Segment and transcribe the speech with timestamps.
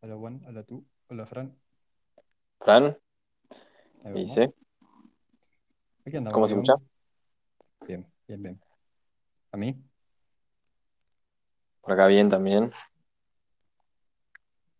[0.00, 1.56] Hola Juan, hola tú, hola Fran.
[2.60, 2.96] Fran, Ahí
[4.04, 4.28] ¿qué vamos.
[4.28, 4.54] dice?
[6.06, 6.74] Aquí andamos, ¿Cómo se escucha?
[7.86, 8.60] Bien, bien, bien.
[9.52, 9.74] ¿A mí?
[11.80, 12.72] Por acá bien también.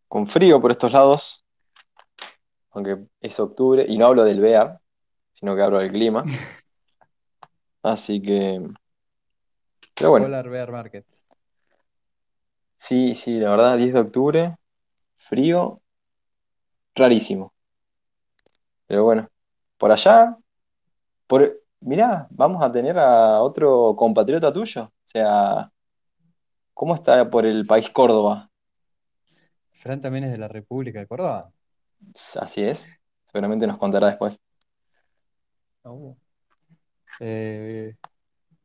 [0.08, 1.44] Con frío por estos lados,
[2.70, 4.80] aunque es octubre, y no hablo del BEAR,
[5.32, 6.24] sino que hablo del clima.
[7.82, 8.60] Así que,
[9.94, 11.06] pero bueno, Polar Bear Market.
[12.88, 14.56] Sí, sí, la verdad, 10 de octubre,
[15.18, 15.82] frío,
[16.94, 17.52] rarísimo.
[18.86, 19.28] Pero bueno,
[19.76, 20.36] por allá,
[21.26, 24.84] por, mirá, vamos a tener a otro compatriota tuyo.
[24.84, 25.70] O sea,
[26.74, 28.50] ¿cómo está por el país Córdoba?
[29.72, 31.52] Fran también es de la República de Córdoba.
[32.40, 32.88] Así es,
[33.26, 34.40] seguramente nos contará después.
[35.84, 36.14] Uh.
[37.20, 37.96] Eh,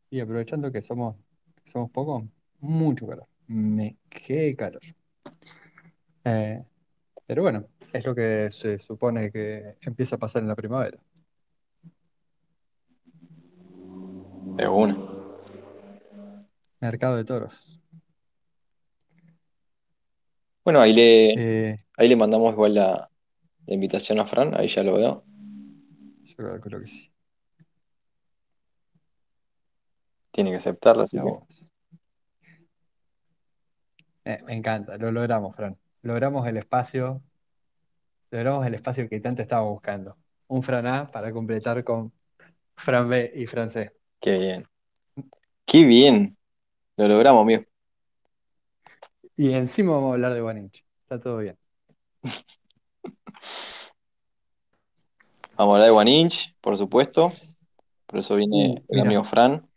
[0.10, 1.16] y aprovechando que somos,
[1.64, 2.24] que somos pocos,
[2.60, 3.33] mucho calor.
[3.48, 4.82] Me qué calor.
[6.24, 6.64] Eh,
[7.26, 10.98] pero bueno, es lo que se supone que empieza a pasar en la primavera.
[14.56, 14.98] De una.
[16.80, 17.80] Mercado de toros.
[20.64, 21.34] Bueno, ahí le,
[21.72, 23.10] Eh, ahí le mandamos igual la,
[23.66, 25.24] la invitación a Fran, ahí ya lo veo.
[26.24, 27.10] yo calculo que sí.
[30.32, 31.72] Tiene que aceptarla, vos.
[34.26, 35.78] Eh, me encanta, lo logramos, Fran.
[36.02, 37.22] Logramos el espacio,
[38.32, 40.18] logramos el espacio que tanto estábamos buscando.
[40.48, 42.12] Un Fran A para completar con
[42.76, 43.92] Fran B y Fran C.
[44.20, 44.68] Qué bien.
[45.66, 46.38] Qué bien.
[46.98, 47.64] Lo logramos, amigo.
[49.36, 50.86] Y encima vamos a hablar de Guaninch.
[51.04, 51.58] Está todo bien.
[55.58, 57.32] Vamos a hablar de One Inch, por supuesto.
[58.08, 59.04] Por eso viene Uh, el mira.
[59.04, 59.68] amigo Fran.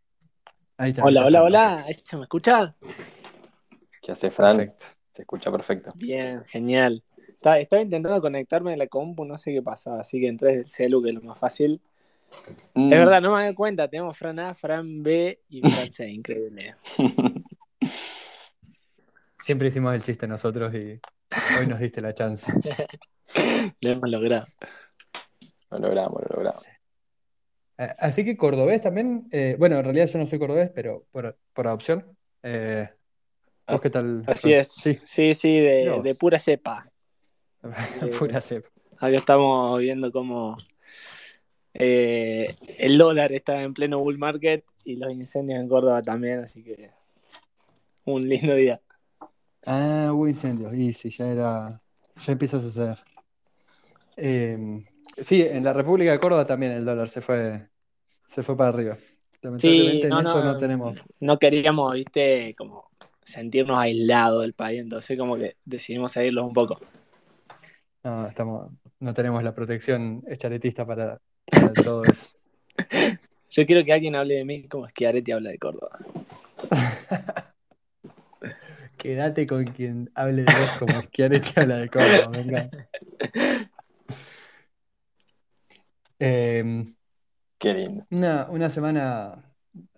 [0.78, 1.84] Ahí está, ahí Hola, está hola, Fran, hola.
[1.86, 2.74] ¿Ahí ¿Se me escucha?
[4.06, 4.58] ¿Qué hace Fran?
[4.58, 4.86] Perfecto.
[5.14, 5.90] Se escucha perfecto.
[5.96, 7.02] Bien, genial.
[7.26, 10.60] Estaba, estaba intentando conectarme a la compu, no sé qué pasaba, así que entré desde
[10.60, 11.80] el celu, que es lo más fácil.
[12.74, 12.92] Mm.
[12.92, 16.76] Es verdad, no me doy cuenta, tenemos Fran A, Fran B y Fran C, increíble.
[19.40, 21.00] Siempre hicimos el chiste nosotros y
[21.58, 22.52] hoy nos diste la chance.
[23.80, 24.46] Lo hemos logrado.
[25.72, 26.64] lo logramos, lo logramos.
[27.76, 31.66] Así que cordobés también, eh, bueno, en realidad yo no soy cordobés, pero por, por
[31.66, 32.16] adopción.
[32.44, 32.88] Eh,
[33.68, 34.22] ¿vos qué tal?
[34.26, 34.68] Así es.
[34.68, 36.90] Sí, Sí, sí, de, pura cepa.
[38.18, 38.68] pura cepa.
[38.98, 40.56] Acá estamos viendo cómo
[41.74, 46.62] eh, el dólar está en pleno bull market y los incendios en Córdoba también, así
[46.62, 46.90] que
[48.04, 48.80] un lindo día.
[49.66, 50.72] Ah, hubo incendios.
[50.74, 51.82] Y sí, ya era.
[52.16, 52.98] Ya empieza a suceder.
[54.16, 54.84] Eh,
[55.18, 57.68] sí, en la República de Córdoba también el dólar se fue,
[58.24, 58.96] se fue para arriba.
[58.96, 61.04] Sí, Lamentablemente no, en eso no, no tenemos.
[61.20, 62.90] no queríamos, viste, como
[63.26, 66.78] sentirnos aislados del país, entonces como que decidimos seguirlos un poco.
[68.04, 68.70] No, estamos,
[69.00, 71.20] no tenemos la protección charetista para,
[71.50, 72.36] para todo eso.
[73.50, 75.98] Yo quiero que alguien hable de mí como Schiaretti habla de Córdoba.
[78.96, 82.88] Quédate con quien hable de vos como Schiaretti habla de Córdoba, encanta.
[86.18, 86.94] Eh,
[87.58, 88.06] Qué lindo.
[88.10, 89.52] una, una semana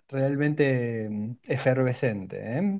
[0.09, 2.79] realmente mm, efervescente, ¿eh?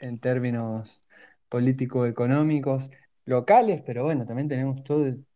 [0.00, 1.02] En términos
[1.48, 2.90] político-económicos,
[3.24, 5.26] locales, pero bueno, también tenemos todo el,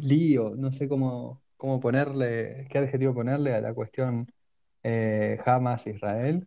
[0.00, 4.26] lío, no sé cómo, cómo ponerle, qué adjetivo ponerle a la cuestión
[4.82, 6.46] eh, Hamas-Israel.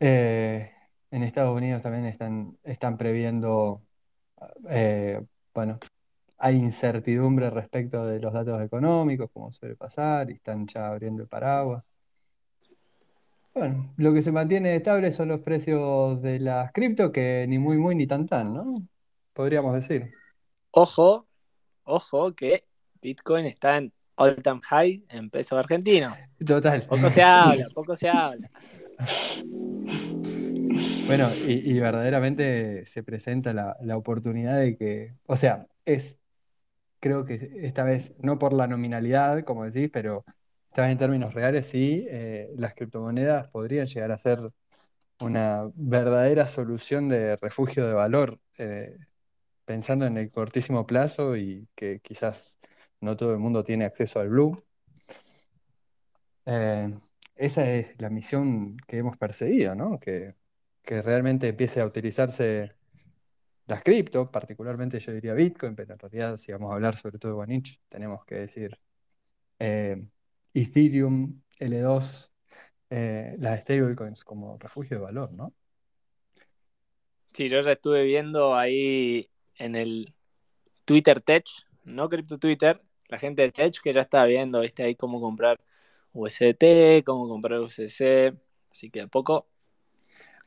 [0.00, 0.70] Eh,
[1.10, 3.82] en Estados Unidos también están, están previendo,
[4.68, 5.22] eh,
[5.54, 5.78] bueno,
[6.38, 11.28] hay incertidumbre respecto de los datos económicos, como suele pasar, y están ya abriendo el
[11.28, 11.84] paraguas.
[13.52, 17.78] Bueno, lo que se mantiene estable son los precios de las cripto, que ni muy
[17.78, 18.86] muy ni tan tan, ¿no?
[19.32, 20.12] Podríamos decir.
[20.70, 21.26] Ojo,
[21.84, 22.64] ojo que
[23.02, 26.20] Bitcoin está en all time high en pesos argentinos.
[26.46, 26.82] Total.
[26.82, 28.50] Poco se habla, poco se habla.
[31.06, 36.18] Bueno, y, y verdaderamente se presenta la, la oportunidad de que, o sea, es,
[37.00, 40.24] creo que esta vez, no por la nominalidad, como decís, pero
[40.76, 44.38] vez en términos reales, sí, eh, las criptomonedas podrían llegar a ser
[45.20, 48.96] una verdadera solución de refugio de valor, eh,
[49.64, 52.58] pensando en el cortísimo plazo y que quizás
[53.00, 54.64] no todo el mundo tiene acceso al Blue.
[56.46, 56.98] Eh,
[57.36, 59.98] esa es la misión que hemos perseguido, ¿no?
[59.98, 60.34] Que,
[60.82, 62.74] que realmente empiece a utilizarse
[63.66, 67.32] las cripto, particularmente yo diría Bitcoin, pero en realidad si vamos a hablar sobre todo
[67.32, 68.78] de OneInch, tenemos que decir
[69.60, 70.04] eh,
[70.54, 72.30] Ethereum, L2,
[72.90, 75.54] eh, las stablecoins como refugio de valor, ¿no?
[77.32, 80.14] Sí, yo ya estuve viendo ahí en el
[80.84, 81.44] Twitter Tech,
[81.84, 85.60] no Crypto Twitter, la gente de Tech que ya está viendo, viste, ahí cómo comprar
[86.12, 88.34] USDT, cómo comprar USDC,
[88.72, 89.48] así que a poco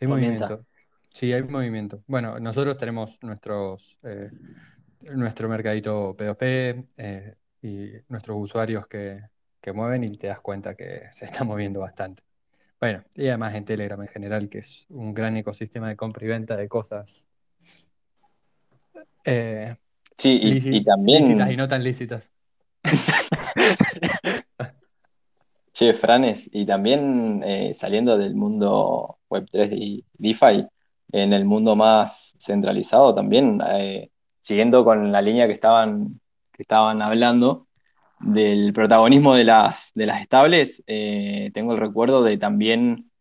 [0.01, 0.47] Hay comienza.
[0.47, 0.65] movimiento.
[1.13, 2.03] Sí, hay movimiento.
[2.07, 4.31] Bueno, nosotros tenemos nuestros, eh,
[5.01, 9.21] nuestro mercadito P2P eh, y nuestros usuarios que,
[9.63, 12.21] que mueven y te das cuenta que se está moviendo bastante.
[12.79, 16.27] Bueno, y además en Telegram en general, que es un gran ecosistema de compra y
[16.27, 17.29] venta de cosas
[19.23, 19.77] eh,
[20.17, 22.31] Sí, y, y también, lícitas y no tan lícitas.
[25.73, 30.67] che, Franes, y también eh, saliendo del mundo Web3 y DeFi,
[31.13, 34.11] en el mundo más centralizado también, eh,
[34.41, 36.19] siguiendo con la línea que estaban,
[36.51, 37.67] que estaban hablando
[38.23, 43.11] del protagonismo de las, de las estables, eh, tengo el recuerdo de también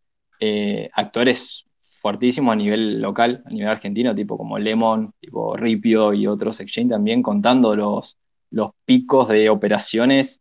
[0.40, 1.64] eh, actores
[2.00, 6.90] fuertísimos a nivel local, a nivel argentino, tipo como Lemon, tipo Ripio y otros exchange
[6.90, 8.16] también contando los,
[8.50, 10.40] los picos de operaciones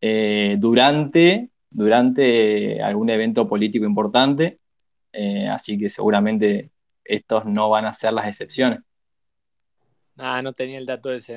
[0.00, 4.58] eh, durante, durante algún evento político importante,
[5.50, 6.70] así que seguramente
[7.04, 8.80] estos no van a ser las excepciones.
[10.16, 11.34] Ah, no tenía el dato ese.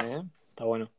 [0.50, 0.90] Está bueno.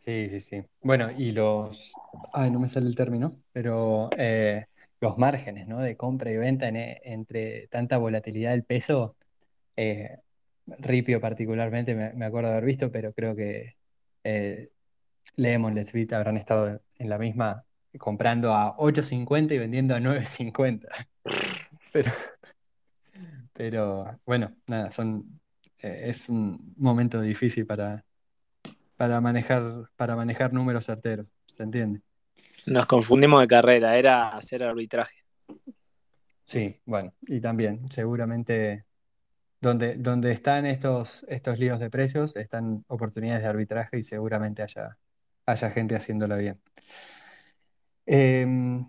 [0.00, 0.62] Sí, sí, sí.
[0.82, 1.92] Bueno, y los,
[2.32, 4.66] ay, no me sale el término, pero eh,
[5.00, 5.78] los márgenes, ¿no?
[5.80, 9.16] De compra y venta en- eh, entre tanta volatilidad del peso,
[9.76, 10.18] eh,
[10.66, 13.76] Ripio particularmente me, acuerdo haber visto, pero creo que
[14.24, 14.70] eh,
[15.36, 17.64] Lemon, Let's habrán estado en la misma
[17.98, 20.88] comprando a 8.50 y vendiendo a 9.50.
[21.92, 22.12] Pero,
[23.52, 25.40] pero bueno, nada, son,
[25.78, 28.04] eh, es un momento difícil para,
[29.00, 32.02] para manejar, para manejar números certeros, ¿se entiende?
[32.66, 35.16] Nos confundimos de carrera, era hacer arbitraje.
[36.44, 38.84] Sí, bueno, y también seguramente
[39.58, 44.98] donde, donde están estos, estos líos de precios, están oportunidades de arbitraje y seguramente haya,
[45.46, 46.60] haya gente haciéndolo bien.
[48.04, 48.84] Em,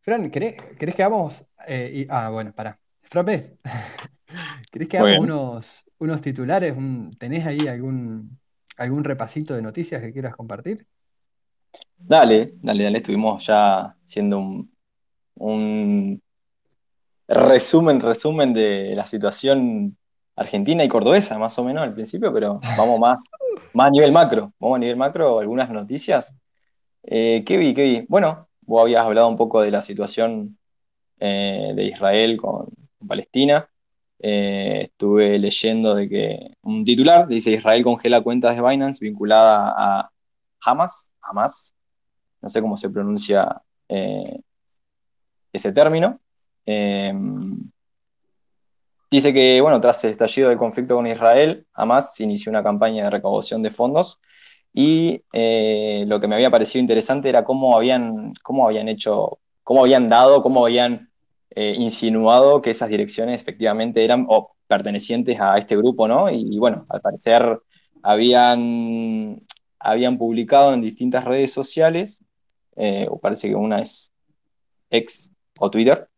[0.00, 1.44] Fran, ¿querés, querés que hagamos?
[1.66, 2.80] eh, y- ah, bueno, pará.
[3.02, 3.58] Fran B,
[4.72, 6.74] ¿querés que hagamos unos, unos titulares?
[7.18, 8.40] ¿tenés ahí algún,
[8.80, 10.86] algún repasito de noticias que quieras compartir?
[11.98, 14.74] Dale, dale, dale, estuvimos ya haciendo un,
[15.34, 16.22] un
[17.28, 19.96] resumen, resumen de la situación
[20.34, 23.22] argentina y cordobesa, más o menos al principio, pero vamos más,
[23.74, 24.52] más a nivel macro.
[24.58, 26.34] Vamos a nivel macro, algunas noticias.
[27.02, 27.74] Eh, ¿qué vi?
[27.74, 28.06] ¿Qué vi?
[28.08, 30.58] Bueno, vos habías hablado un poco de la situación
[31.18, 32.66] eh, de Israel con,
[32.98, 33.68] con Palestina.
[34.22, 40.10] Eh, estuve leyendo de que un titular dice Israel congela cuentas de Binance vinculada a
[40.60, 41.74] Hamas, Hamas,
[42.42, 44.40] no sé cómo se pronuncia eh,
[45.52, 46.20] ese término.
[46.66, 47.14] Eh,
[49.10, 53.10] dice que, bueno, tras el estallido del conflicto con Israel, Hamas inició una campaña de
[53.10, 54.20] recaudación de fondos
[54.72, 59.82] y eh, lo que me había parecido interesante era cómo habían, cómo habían hecho, cómo
[59.82, 61.09] habían dado, cómo habían
[61.50, 66.30] eh, insinuado que esas direcciones efectivamente eran o pertenecientes a este grupo, ¿no?
[66.30, 67.60] Y, bueno, al parecer
[68.02, 69.42] habían,
[69.78, 72.24] habían publicado en distintas redes sociales,
[72.76, 74.12] eh, o parece que una es
[74.90, 76.08] X o Twitter,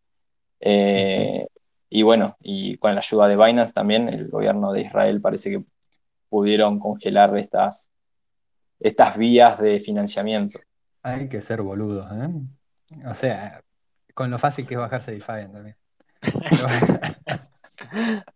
[0.60, 1.46] eh,
[1.88, 5.64] y bueno, y con la ayuda de Binance también, el gobierno de Israel parece que
[6.28, 7.88] pudieron congelar estas,
[8.80, 10.58] estas vías de financiamiento.
[11.02, 12.28] Hay que ser boludos, ¿eh?
[13.06, 13.62] O sea,
[14.14, 15.76] con lo fácil que es bajarse Defiant también.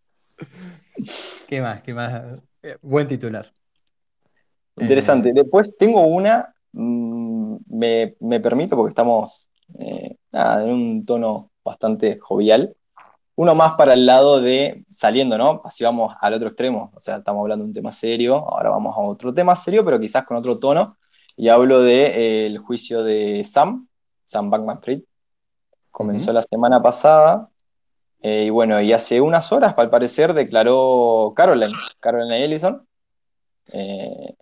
[1.47, 1.83] ¿Qué más?
[1.83, 2.43] ¿Qué más?
[2.63, 3.47] Eh, buen titular.
[4.77, 5.31] Interesante.
[5.31, 11.51] Eh, Después tengo una, mm, me, me permito porque estamos eh, nada, en un tono
[11.65, 12.77] bastante jovial.
[13.37, 15.61] Uno más para el lado de saliendo, ¿no?
[15.65, 16.91] Así vamos al otro extremo.
[16.95, 20.01] O sea, estamos hablando de un tema serio, ahora vamos a otro tema serio, pero
[20.01, 20.97] quizás con otro tono.
[21.37, 23.89] Y hablo del juicio de Sam,
[24.27, 25.03] Sam Bankman-Fried.
[25.97, 27.49] Comenzó la semana pasada.
[28.23, 32.87] eh, y bueno, y hace unas horas, al parecer, declaró Caroline, Caroline Ellison,
[33.73, 34.35] eh,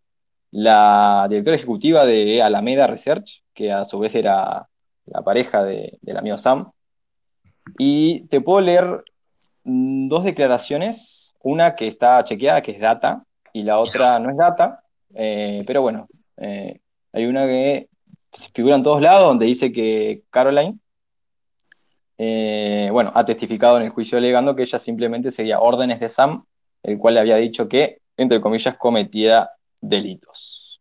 [0.52, 4.66] la directora ejecutiva de Alameda Research, que a su vez era
[5.06, 6.70] la pareja de- del amigo Sam.
[7.78, 9.04] Y te puedo leer
[9.64, 14.36] mm, dos declaraciones, una que está chequeada, que es data, y la otra no es
[14.36, 14.80] data,
[15.14, 16.06] eh, pero bueno,
[16.38, 16.80] eh,
[17.12, 17.88] hay una que
[18.52, 20.78] figura en todos lados, donde dice que Caroline,
[22.18, 26.44] eh, bueno, ha testificado en el juicio alegando que ella simplemente seguía órdenes de Sam,
[26.82, 30.80] el cual le había dicho que, entre comillas, cometía delitos.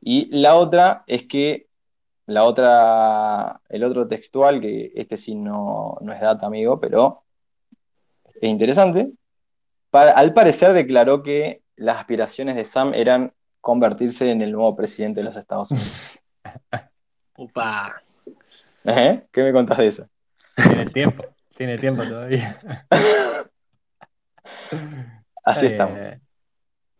[0.00, 1.66] Y la otra es que
[2.26, 7.22] la otra, el otro textual, que este sí no, no es data, amigo, pero
[8.40, 9.10] es interesante.
[9.92, 15.24] al parecer declaró que las aspiraciones de Sam eran convertirse en el nuevo presidente de
[15.24, 16.20] los Estados Unidos.
[17.36, 18.02] Upa.
[18.84, 19.22] ¿Eh?
[19.32, 20.08] ¿Qué me contás de eso?
[20.56, 21.24] Tiene tiempo,
[21.56, 22.58] tiene tiempo todavía.
[25.44, 25.98] Así estamos.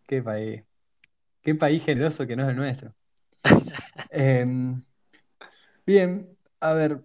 [0.07, 0.63] Qué país.
[1.43, 2.95] Qué país generoso que no es el nuestro.
[4.11, 4.83] Em,
[5.87, 6.29] bien,
[6.61, 7.03] a ver.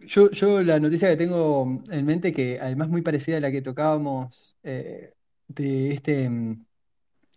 [0.00, 3.62] Yo, yo la noticia que tengo en mente, que además muy parecida a la que
[3.62, 5.12] tocábamos eh,
[5.48, 6.64] de este, em,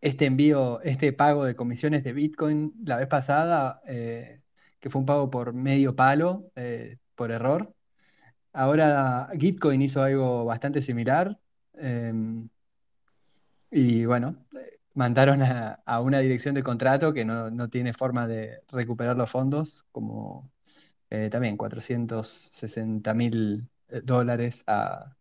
[0.01, 4.41] este envío, este pago de comisiones de Bitcoin la vez pasada, eh,
[4.79, 7.73] que fue un pago por medio palo, eh, por error.
[8.51, 11.39] Ahora Gitcoin hizo algo bastante similar.
[11.75, 12.49] Em,
[13.71, 14.35] y bueno,
[14.93, 20.51] mandaron a, una dirección de contrato que no, tiene forma de recuperar los fondos, como
[21.09, 25.15] eh, también 460 mil eh, dólares al,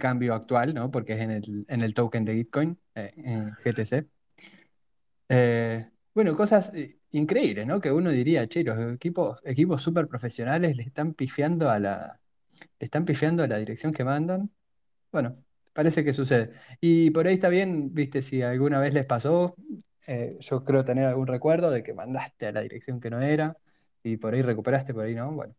[0.00, 0.90] cambio actual, ¿no?
[0.90, 4.08] porque es en el, en el token de Bitcoin, eh, en GTC.
[6.12, 6.72] bueno, cosas
[7.12, 7.80] increíbles, ¿no?
[7.80, 12.20] Que uno diría, che, los equipos, equipos súper profesionales le están pifiando a la,
[12.78, 13.06] están
[13.40, 14.50] a la dirección que mandan.
[15.12, 15.36] Bueno,
[15.72, 16.52] Parece que sucede.
[16.80, 19.54] Y por ahí está bien, viste, si alguna vez les pasó,
[20.06, 23.56] eh, yo creo tener algún recuerdo de que mandaste a la dirección que no era
[24.02, 25.32] y por ahí recuperaste, por ahí no.
[25.32, 25.54] Bueno,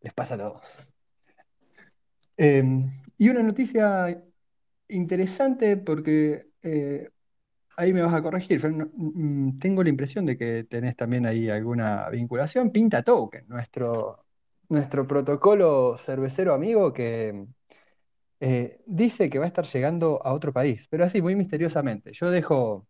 [0.00, 0.88] les pasa a todos.
[2.36, 4.22] Em, y una noticia
[4.88, 7.08] interesante porque eh,
[7.78, 12.08] ahí me vas a corregir, mm, tengo la impresión de que tenés también ahí alguna
[12.10, 12.72] vinculación.
[12.72, 14.24] Pinta Token, nuestro,
[14.68, 17.46] nuestro protocolo cervecero amigo que
[18.40, 22.12] eh, dice que va a estar llegando a otro país, pero así, muy misteriosamente.
[22.12, 22.84] Yo dejo,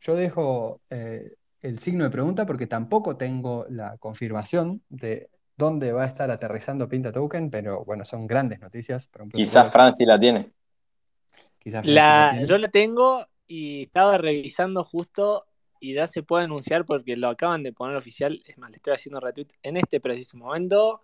[0.00, 6.04] yo dejo eh, el signo de pregunta porque tampoco tengo la confirmación de dónde va
[6.04, 9.10] a estar aterrizando Pinta Token, pero bueno, son grandes noticias.
[9.32, 10.52] Quizás Franci la tiene.
[11.58, 15.46] Quizás la, Yo la tengo y estaba revisando justo
[15.80, 18.42] y ya se puede anunciar porque lo acaban de poner oficial.
[18.46, 21.02] Es más, le estoy haciendo retweet en este preciso momento.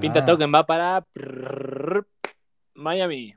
[0.00, 1.06] Pinta Token va para
[2.74, 3.34] Miami.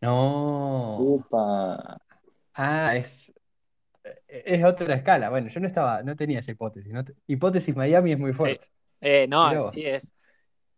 [0.00, 0.98] No.
[1.00, 1.98] Upa.
[2.54, 3.32] Ah, es,
[4.28, 5.30] es otra escala.
[5.30, 6.92] Bueno, yo no estaba, no tenía esa hipótesis.
[7.26, 8.68] hipótesis Miami es muy fuerte.
[9.00, 10.12] Eh, no, así es.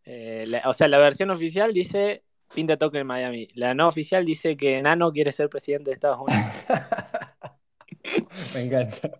[0.05, 2.25] Eh, o sea, la versión oficial dice
[2.55, 3.49] pinta toque en Miami.
[3.55, 6.65] La no oficial dice que Nano quiere ser presidente de Estados Unidos.
[8.55, 9.11] Me encanta.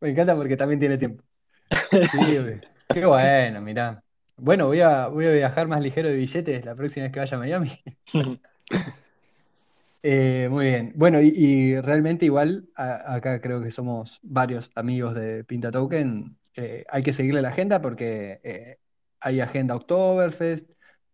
[0.00, 1.24] Me encanta porque también tiene tiempo.
[2.88, 4.02] qué bueno, mirá.
[4.36, 7.36] Bueno, voy a, voy a viajar más ligero de billetes la próxima vez que vaya
[7.36, 7.70] a Miami.
[10.04, 10.92] Eh, muy bien.
[10.96, 16.36] Bueno, y, realmente igual, acá creo que somos varios amigos de Pinta Token.
[16.56, 18.78] Eh, hay que seguirle la agenda porque eh,
[19.20, 20.71] hay agenda Oktoberfest,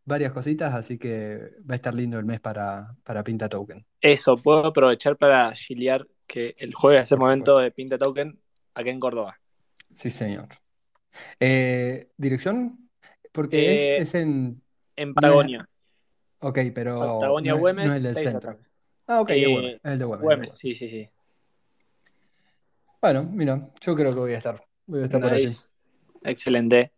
[0.09, 3.85] varias cositas, así que va a estar lindo el mes para, para Pinta Token.
[4.01, 8.39] Eso, puedo aprovechar para chiliar que el jueves es el momento de Pinta Token
[8.75, 9.39] aquí en Córdoba.
[9.93, 10.49] Sí, señor.
[12.17, 12.89] ¿dirección?
[13.33, 14.63] Porque es, eh, en.
[14.97, 15.69] En Patagonia.
[16.41, 17.19] Ok, pero.
[17.21, 18.59] Patagonia no, Güemes, no es el del centro.
[19.07, 20.25] Ah, ok, eh, es el de Güemes.
[20.25, 21.09] Güemes, sí, sí, sí.
[23.01, 24.61] Bueno, mira, yo creo que voy a estar.
[24.87, 25.47] Voy a estar por allí.
[26.25, 26.93] Excelente.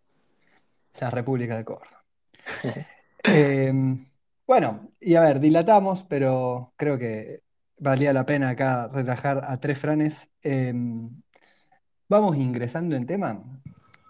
[1.01, 2.05] La República de Córdoba.
[3.23, 4.07] Em,
[4.47, 7.43] bueno, y a ver, dilatamos, pero creo que
[7.79, 10.31] valía la pena acá relajar a tres franes.
[10.43, 11.23] Em,
[12.09, 13.43] vamos ingresando en tema.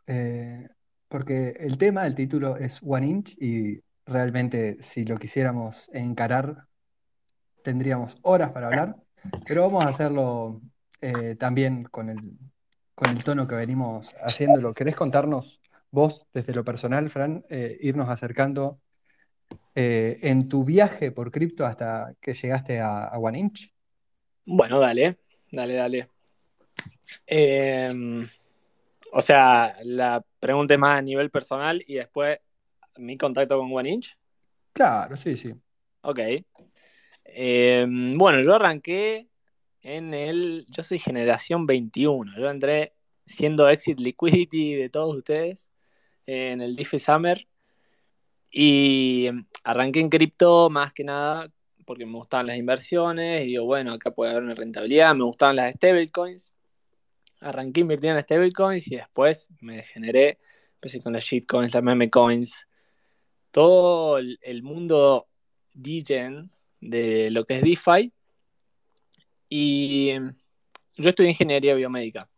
[0.07, 0.69] Eh,
[1.09, 6.67] porque el tema, el título es One Inch y realmente si lo quisiéramos encarar
[7.63, 8.97] tendríamos horas para hablar,
[9.47, 10.61] pero vamos a hacerlo
[11.01, 12.39] eh, también con el,
[12.95, 14.73] con el tono que venimos haciéndolo.
[14.73, 18.81] ¿Querés contarnos vos desde lo personal, Fran, eh, irnos acercando
[19.75, 23.73] eh, en tu viaje por cripto hasta que llegaste a, a One Inch?
[24.45, 25.19] Bueno, dale,
[25.51, 26.09] dale, dale.
[27.27, 28.29] Em,
[29.13, 32.39] o sea, la pregunta más a nivel personal y después
[32.97, 34.17] mi contacto con One Inch.
[34.73, 35.55] Claro, sí, sí.
[36.03, 36.21] Ok.
[37.25, 39.29] Em, bueno, yo arranqué
[39.83, 40.67] en el.
[40.69, 42.37] Yo soy generación 21.
[42.37, 42.95] Yo entré
[43.27, 45.71] siendo Exit Liquidity de todos ustedes
[46.27, 47.47] en el DeFi Summer.
[48.51, 49.29] Y
[49.65, 51.51] arranqué en cripto más que nada
[51.87, 53.43] porque me gustaban las inversiones.
[53.43, 55.15] Y digo, bueno, acá puede haber una rentabilidad.
[55.15, 56.53] Me gustaban las stablecoins
[57.41, 60.39] arranqué invirtiendo en stablecoins y después me generé,
[60.75, 62.69] empecé con las shitcoins, las meme coins,
[63.51, 65.27] todo el, mundo
[65.75, 68.13] DGen de lo que es DeFi.
[69.49, 70.13] Y
[70.97, 72.31] yo estudié ingeniería biomédica.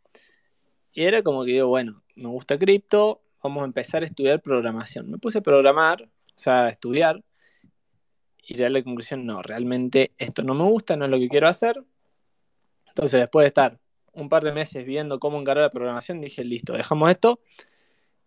[0.92, 5.10] Y era como que digo, bueno, me gusta cripto, vamos a empezar a estudiar programación.
[5.10, 7.22] Me puse a programar sea, a estudiar.
[8.44, 11.48] Y ya la conclusión, no, realmente esto no me gusta, no es lo que quiero
[11.48, 11.82] hacer.
[12.88, 13.78] Entonces, después de estar
[14.12, 17.40] un par de meses viendo cómo encargar la programación, dije, listo, dejamos esto.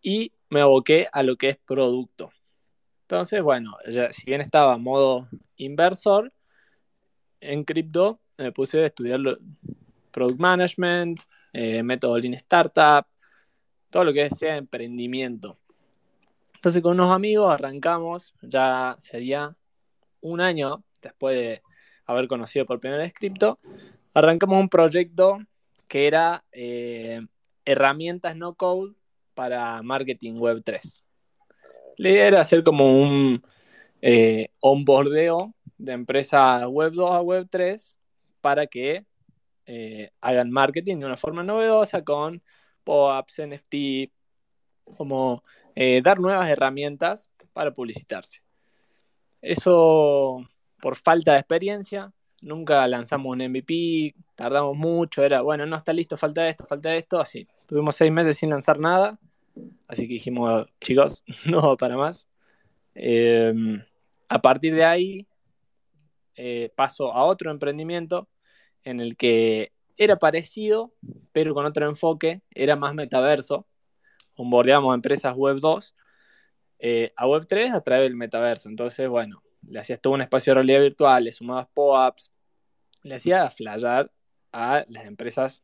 [0.01, 2.31] Y me aboqué a lo que es producto.
[3.01, 3.75] Entonces, bueno,
[4.11, 6.33] si bien estaba modo inversor,
[7.39, 9.19] en cripto me puse a estudiar
[10.11, 11.19] product management,
[11.53, 13.05] eh, método Lean Startup,
[13.95, 15.57] todo lo que sea emprendimiento.
[16.55, 19.55] Entonces con unos amigos arrancamos, ya sería
[20.19, 21.61] un año después de
[22.05, 23.57] haber conocido por primera vez cripto,
[24.13, 25.37] arrancamos un proyecto
[25.87, 27.21] que era eh,
[27.63, 28.95] herramientas no code
[29.33, 31.05] para marketing web 3.
[31.95, 33.41] La idea era hacer como un
[34.01, 37.97] eh, onboardeo de empresa web 2 a web 3
[38.41, 39.05] para que
[39.65, 42.43] eh, hagan marketing de una forma novedosa con
[42.85, 44.11] POAPs, NFT,
[44.95, 45.43] como
[45.75, 48.41] eh, dar nuevas herramientas para publicitarse.
[49.41, 50.47] Eso
[50.79, 56.15] por falta de experiencia, nunca lanzamos un MVP, tardamos mucho, era, bueno, no está listo,
[56.15, 57.47] falta esto, falta esto, así.
[57.65, 59.19] Tuvimos seis meses sin lanzar nada,
[59.87, 62.27] así que dijimos, chicos, no para más.
[62.93, 63.83] Em,
[64.29, 65.27] a partir de ahí
[66.35, 68.29] eh, paso a otro emprendimiento
[68.83, 70.93] en el que era parecido,
[71.31, 73.67] pero con otro enfoque, era más metaverso.
[74.35, 75.95] Onboardeamos empresas web 2
[76.79, 78.69] eh, a web 3 a través del metaverso.
[78.69, 82.31] Entonces, bueno, le hacías todo un espacio de realidad virtual, le sumabas POAPs,
[83.03, 84.11] le hacía flyar
[84.51, 85.63] a las empresas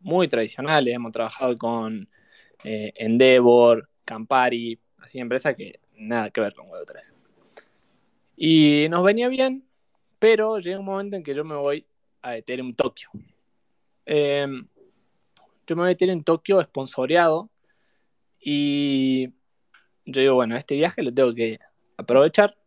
[0.00, 0.94] muy tradicionales.
[0.94, 2.08] Hemos trabajado con
[2.64, 7.14] eh, Endeavor, Campari, así empresas que nada que ver con Web 3.
[8.36, 9.66] Y nos venía bien,
[10.18, 11.86] pero llega un momento en que yo me voy
[12.22, 13.10] a Ethereum Tokio.
[14.12, 14.66] Em,
[15.68, 17.48] yo me voy a Ethereum Tokio esponsoreado
[18.40, 19.28] y
[20.04, 21.60] yo digo, bueno, este viaje lo tengo que
[21.96, 22.58] aprovechar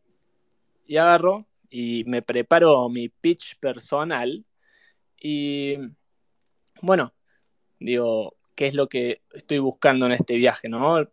[0.85, 4.45] y agarro y me preparo mi pitch personal
[5.19, 5.75] y
[6.81, 7.13] bueno,
[7.77, 11.09] digo, ¿qué es lo que estoy buscando en este viaje, no?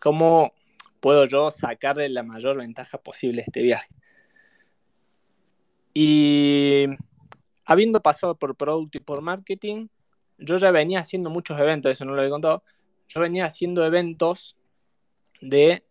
[0.00, 0.52] ¿Cómo
[1.00, 3.88] puedo yo sacarle la mayor ventaja posible a este viaje?
[5.92, 6.86] Y
[7.64, 9.88] habiendo pasado por producto y por marketing,
[10.38, 12.62] yo ya venía haciendo muchos eventos, eso no lo he contado,
[13.08, 14.56] yo venía haciendo eventos
[15.40, 15.84] de,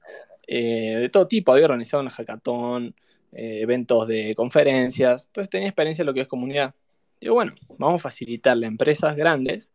[0.47, 2.95] eh, de todo tipo, había organizado una hackathon,
[3.31, 6.75] eh, eventos de conferencias, entonces tenía experiencia en lo que es comunidad.
[7.19, 9.73] Digo, bueno, vamos a facilitarle a empresas grandes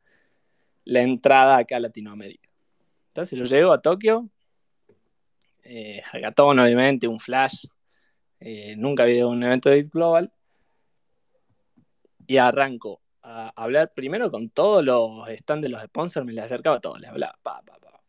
[0.85, 2.49] la entrada acá a Latinoamérica.
[3.09, 4.29] Entonces yo llego a Tokio,
[5.65, 7.67] eh, hackathon obviamente, un flash,
[8.41, 10.33] eh, nunca había un evento de Global,
[12.29, 16.77] y arranco a hablar primero con todos los stands de los sponsors, me les acercaba
[16.77, 18.01] a todos, les hablaba, pa, pa, pa.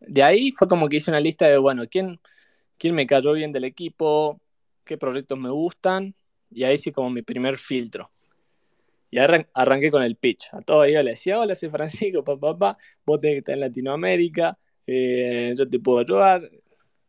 [0.00, 2.18] De ahí fue como que hice una lista de, bueno, ¿quién,
[2.78, 4.40] quién me cayó bien del equipo,
[4.84, 6.14] qué proyectos me gustan,
[6.50, 8.10] y ahí sí como mi primer filtro.
[9.10, 10.48] Y arranqué con el pitch.
[10.52, 13.60] A todos ellos les decía, hola, soy Francisco, papá, papá, vos tenés que estar en
[13.60, 16.50] Latinoamérica, eh, yo te puedo ayudar.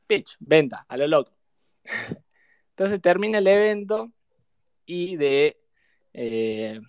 [0.05, 1.33] Pitch, venta, a lo loco.
[2.71, 4.11] Entonces termina el evento
[4.85, 5.62] y de
[6.13, 6.79] eh,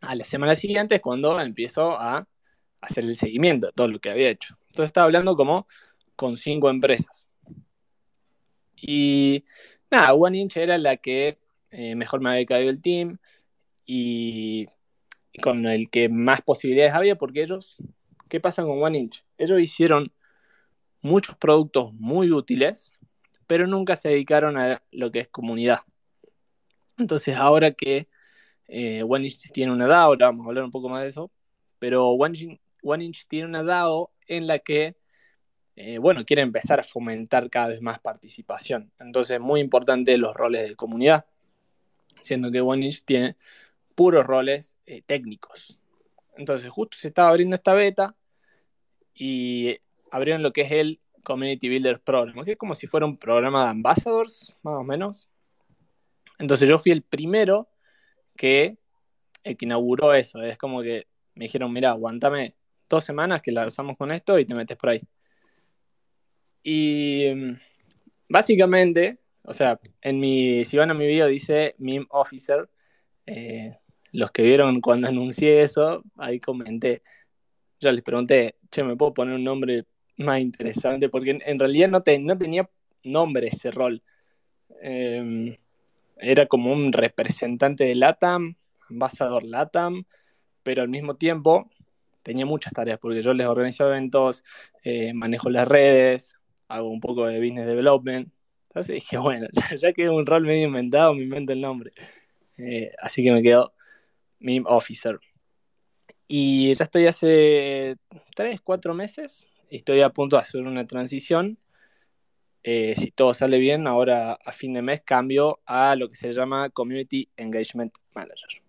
[0.00, 2.26] a la semana siguiente es cuando empiezo a
[2.80, 4.56] hacer el seguimiento de todo lo que había hecho.
[4.68, 5.66] Entonces estaba hablando como
[6.16, 7.30] con cinco empresas.
[8.76, 9.44] Y
[9.90, 11.38] nada, One Inch era la que
[11.70, 13.18] eh, mejor me había caído el team
[13.84, 14.66] y,
[15.42, 17.76] con el que más posibilidades había porque ellos,
[18.28, 19.24] ¿qué pasa con One Inch?
[19.38, 20.12] Ellos hicieron
[21.02, 22.94] muchos productos muy útiles,
[23.46, 25.80] pero nunca se dedicaron a lo que es comunidad.
[26.98, 28.08] Entonces ahora que
[28.72, 31.32] eh, One Inch tiene una DAO, ahora vamos a hablar un poco más de eso,
[31.80, 32.58] pero One
[33.04, 34.96] Inch, tiene una DAO en la que,
[35.74, 38.92] eh, bueno, quiere empezar a fomentar cada vez más participación.
[39.00, 41.26] Entonces, es muy importante los roles de comunidad,
[42.22, 43.36] siendo que One Inch tiene
[43.96, 45.80] puros roles eh, técnicos.
[46.36, 48.14] Entonces, justo se estaba abriendo esta beta
[49.14, 49.78] y
[50.12, 53.64] abrieron lo que es el Community Builder Program, que es como si fuera un programa
[53.64, 55.28] de ambassadors, más o menos.
[56.38, 57.69] Entonces, yo fui el primero
[58.40, 58.78] que
[59.44, 60.42] el que inauguró eso.
[60.42, 62.54] Es como que me dijeron, mira, aguantame
[62.88, 65.02] dos semanas que lanzamos con esto y te metes por ahí.
[66.62, 67.52] Y mm,
[68.30, 72.70] básicamente, o sea, en mi, si van a mi video dice Meme Officer.
[73.26, 73.76] Eh,
[74.12, 77.02] los que vieron cuando anuncié eso, ahí comenté.
[77.78, 79.84] Yo les pregunté, che, ¿me puedo poner un nombre
[80.16, 81.10] más interesante?
[81.10, 82.70] Porque en, realidad no, no tenía
[83.04, 84.02] nombre ese rol.
[84.82, 85.58] Eh,
[86.20, 88.56] era como un representante de LATAM,
[88.88, 90.04] ambasador LATAM,
[90.62, 91.70] pero al mismo tiempo
[92.22, 94.44] tenía muchas tareas porque yo les organizo eventos,
[94.84, 96.36] eh, manejo las redes,
[96.68, 98.32] hago un poco de business development.
[98.68, 101.92] Entonces dije, bueno, ya, que es un rol medio inventado, me invento el nombre.
[102.58, 103.72] Eh, así que me quedo
[104.38, 105.18] MIM Officer.
[106.28, 107.96] Y ya estoy hace
[108.36, 111.58] 3, 4 meses estoy a punto de hacer una transición.
[112.62, 116.32] Eh, si todo sale bien, ahora a fin de mes cambio a lo que se
[116.32, 118.62] llama Community Engagement Manager.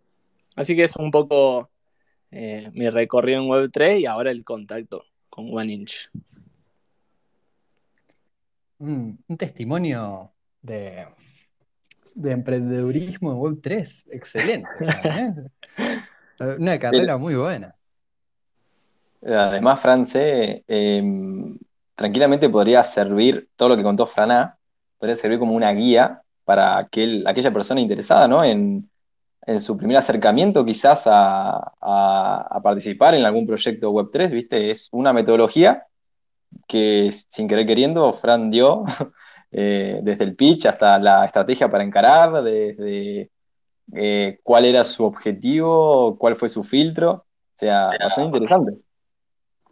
[0.56, 1.70] Así que es un poco
[2.32, 6.10] eh, mi recorrido en Web3 y ahora el contacto con OneInch.
[8.80, 11.06] un testimonio de,
[12.16, 14.70] de emprendedurismo en Web3, excelente.
[15.06, 16.56] ¿eh?
[16.58, 17.76] Una carrera muy buena.
[19.24, 21.58] Además, France, em,
[21.96, 24.58] tranquilamente podría servir, todo lo que contó Franá,
[24.98, 28.44] podría servir como una guía para aquella persona interesada ¿no?
[28.44, 28.90] en,
[29.60, 31.74] su primer acercamiento quizás a,
[32.64, 34.70] participar en algún proyecto Web3, ¿viste?
[34.70, 35.88] Es una metodología
[36.68, 38.84] que sin querer queriendo Fran dio
[39.52, 43.32] eh, desde el pitch hasta la estrategia para encarar, desde
[43.94, 47.12] eh, cuál era su objetivo, cuál fue su filtro.
[47.12, 48.78] O sea, bastante interesante.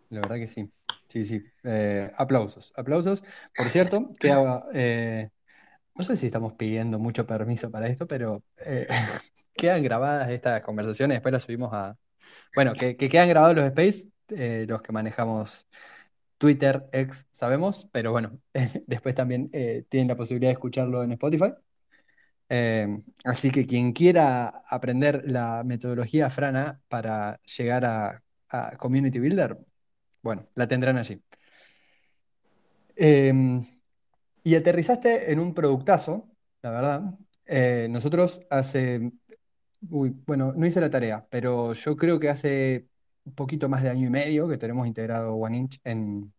[0.09, 0.69] La verdad que sí.
[1.09, 1.43] Sí, sí.
[1.63, 3.23] Eh, aplausos, aplausos.
[3.55, 4.31] Por cierto, que
[4.73, 5.29] eh,
[5.95, 8.43] no sé si estamos pidiendo mucho permiso para esto, pero
[9.55, 11.97] quedan grabadas estas conversaciones, después las subimos a...
[12.53, 14.07] Bueno, que, quedan grabados los space,
[14.67, 15.67] los que manejamos
[16.37, 18.39] Twitter, X, sabemos, pero bueno,
[18.85, 19.49] después también
[19.89, 21.53] tienen la posibilidad de escucharlo en Spotify.
[23.23, 28.21] Así que quien quiera aprender la metodología Frana para llegar a,
[28.77, 29.57] Community Builder,
[30.21, 31.21] bueno, la tendrán allí.
[32.95, 33.65] Em,
[34.43, 36.29] y aterrizaste en un productazo,
[36.61, 37.19] la verdad.
[37.45, 39.11] Eh, nosotros hace,
[39.89, 42.87] uy, bueno, no hice la tarea, pero yo creo que hace
[43.25, 46.33] un poquito más de año y medio que tenemos integrado OneInch en,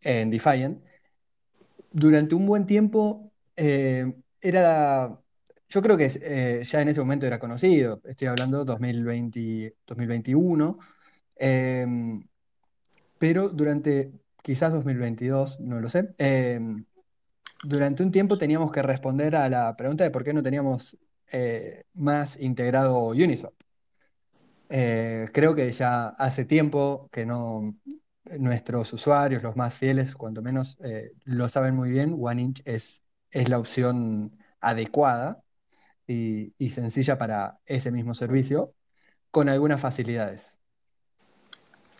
[0.00, 0.82] en Defiant.
[1.90, 5.18] Durante un buen tiempo eh, era,
[5.68, 10.78] yo creo que eh, ya en ese momento era conocido, estoy hablando 2020, 2021,
[11.36, 12.27] em,
[13.18, 16.84] pero durante quizás 2022, no lo sé, em,
[17.64, 20.98] durante un tiempo teníamos que responder a la pregunta de por qué no teníamos
[21.32, 23.54] eh, más integrado Uniswap.
[24.70, 27.74] Eh, creo que ya hace tiempo que no,
[28.38, 30.78] nuestros usuarios, los más fieles, cuanto menos,
[31.24, 35.42] lo saben muy bien, OneInch es es la opción adecuada
[36.06, 38.74] y, sencilla para ese mismo servicio,
[39.30, 40.57] con algunas facilidades.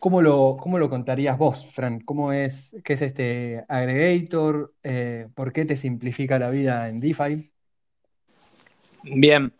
[0.00, 2.00] ¿Cómo lo, cómo lo contarías vos, Fran?
[2.00, 4.74] ¿Cómo es, ¿Qué es este aggregator?
[4.84, 7.50] Eh, ¿Por qué te simplifica la vida en DeFi?
[9.02, 9.52] Bien.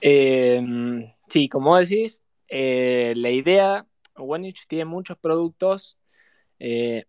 [0.00, 5.98] Em, sí, como decís, eh, la idea, OneInch tiene muchos productos
[6.58, 7.04] eh,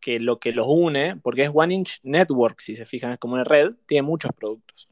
[0.00, 3.34] que lo que los une, porque es One Inch Network, si se fijan, es como
[3.34, 4.88] una red, tiene muchos productos.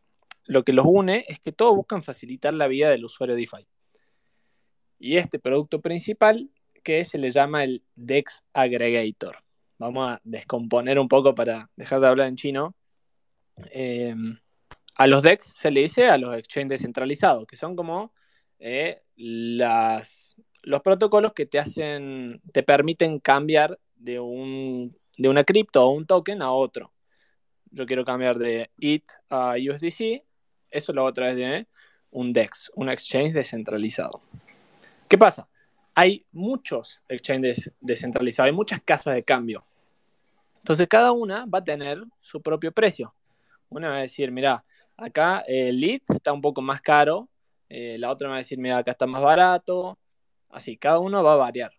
[0.46, 3.66] Lo que los une es que todos buscan facilitar la vida del usuario DeFi.
[4.98, 6.50] Y este producto principal,
[6.82, 9.36] que se le llama el DEX Aggregator.
[9.78, 12.74] Vamos a descomponer un poco para dejar de hablar en chino.
[13.70, 14.14] Eh,
[14.96, 18.12] a los DEX se le dice a los exchanges descentralizados, que son como
[18.58, 25.90] eh, los protocolos que te hacen, te permiten cambiar de, un, de una cripto o
[25.90, 26.92] un token a otro.
[27.70, 30.22] Yo quiero cambiar de ETH a USDC,
[30.70, 31.66] eso lo hago a través de
[32.10, 34.20] un DEX, un exchange descentralizado.
[35.08, 35.48] ¿Qué pasa?
[35.94, 39.64] Hay muchos exchanges descentralizados, hay muchas casas de cambio.
[40.58, 43.14] Entonces cada una va a tener su propio precio.
[43.68, 44.64] Una va a decir, mira,
[44.96, 47.28] acá el ETH está un poco más caro,
[47.68, 49.98] eh, la otra va a decir, mira, acá está más barato.
[50.50, 51.72] Así, cada uno va a variar.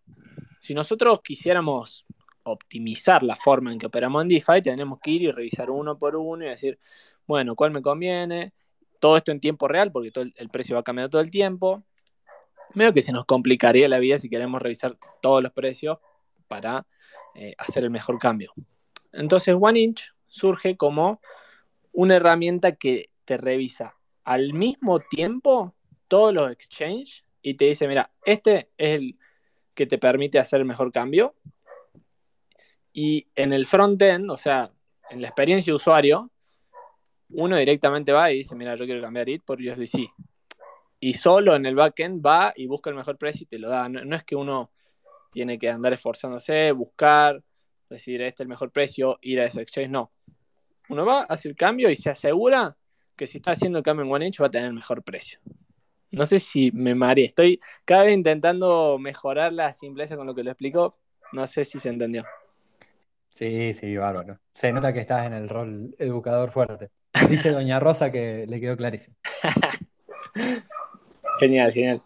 [0.60, 2.06] Si nosotros quisiéramos
[2.44, 6.16] optimizar la forma en que operamos en DeFi, tenemos que ir y revisar uno por
[6.16, 6.80] uno y decir,
[7.28, 8.54] bueno, ¿cuál me conviene?
[9.00, 11.84] Todo esto en tiempo real, porque todo el, precio va cambiando todo el tiempo.
[12.74, 16.00] Medio que se nos complicaría la vida si queremos revisar todos los precios
[16.48, 16.86] para
[17.36, 18.54] eh, hacer el mejor cambio.
[19.12, 21.22] Entonces, OneInch surge como
[21.92, 25.76] una herramienta que te revisa al mismo tiempo
[26.08, 29.18] todos los exchanges y te dice, mira, este es el
[29.74, 31.36] que te permite hacer el mejor cambio.
[32.94, 34.72] Y en el front-end, o sea,
[35.10, 36.30] en la experiencia de usuario,
[37.30, 40.10] uno directamente va y dice, mira, yo quiero cambiar IT por USDC.
[41.04, 43.90] Y solo en el backend va y busca el mejor precio y te lo da.
[43.90, 44.72] No, es que uno
[45.32, 47.44] tiene que andar esforzándose, buscar,
[47.90, 49.90] decir, este es el mejor precio, ir a ese exchange.
[49.90, 50.12] No.
[50.90, 52.78] Uno va, hace el cambio y se asegura
[53.16, 55.40] que si está haciendo el cambio en OneInch va a tener el mejor precio.
[56.12, 57.26] No sé si me mareé.
[57.26, 60.94] Estoy cada vez intentando mejorar la simpleza con lo que lo explico.
[61.32, 62.26] No sé si se entendió.
[63.34, 64.40] Sí, sí, bárbaro.
[64.52, 66.92] Se nota que estás en el rol educador fuerte.
[67.28, 69.16] Dice Doña Rosa que le quedó clarísimo.
[71.42, 72.04] genial, genial.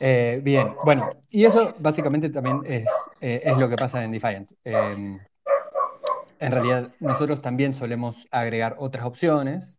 [0.00, 2.88] Eh, bien, bueno, y eso básicamente también es,
[3.20, 4.50] eh, lo que pasa en Defiant.
[4.64, 5.20] Em,
[6.40, 9.78] en realidad, nosotros también solemos agregar otras opciones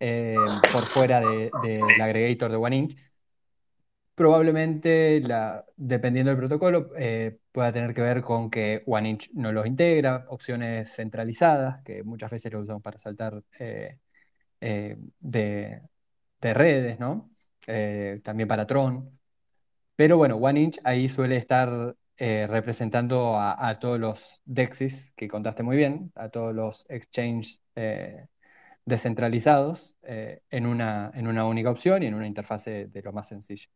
[0.00, 2.96] em, por fuera del de, agregator de OneInch.
[4.16, 5.22] Probablemente,
[5.76, 10.94] dependiendo del protocolo, eh, pueda tener que ver con que OneInch no los integra, opciones
[10.94, 13.98] centralizadas, que muchas veces lo usamos para saltar de,
[16.48, 17.30] de, redes, ¿no?
[18.22, 19.18] también para Tron.
[19.96, 25.76] Pero bueno, OneInch ahí suele estar eh, representando a, todos los DEXIS que contaste muy
[25.76, 28.26] bien, a todos los exchanges eh,
[28.84, 33.28] descentralizados eh, en, una, en una única opción y en una interfase de lo más
[33.28, 33.68] sencillo.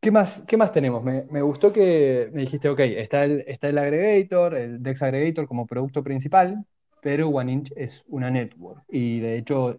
[0.00, 1.04] ¿Qué más, qué más tenemos?
[1.04, 5.66] Me, gustó que me dijiste, ok, está el, está el aggregator, el DEX aggregator como
[5.66, 6.64] producto principal,
[7.02, 8.82] pero OneInch es una network.
[8.88, 9.78] Y de hecho,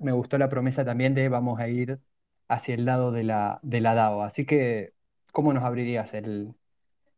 [0.00, 2.00] me gustó la promesa también de vamos a ir
[2.48, 4.22] hacia el lado de la, de la DAO.
[4.22, 4.92] Así que,
[5.32, 6.54] ¿cómo nos abrirías el,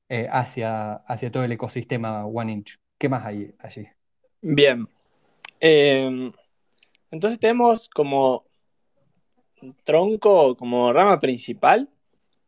[0.09, 2.79] eh, hacia, hacia todo el ecosistema One Inch?
[2.99, 3.87] ¿Qué más hay allí?
[4.41, 4.87] Bien.
[5.61, 6.33] Em,
[7.11, 8.45] entonces tenemos como
[9.83, 11.91] tronco, como rama principal,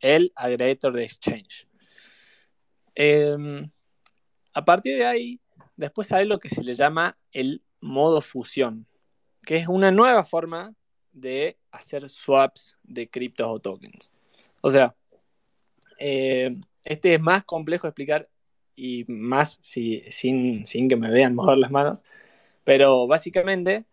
[0.00, 1.66] el aggregator de exchange.
[2.94, 3.70] Em,
[4.52, 5.40] a partir de ahí,
[5.76, 8.86] después hay lo que se le llama el modo fusión,
[9.46, 10.74] que es una nueva forma
[11.12, 14.12] de hacer swaps de criptos o tokens.
[14.60, 14.94] O sea,
[15.98, 16.50] eh,
[16.84, 18.28] este es más complejo de explicar
[18.74, 22.02] y más sin, que me vean mover las manos,
[22.64, 23.86] pero básicamente,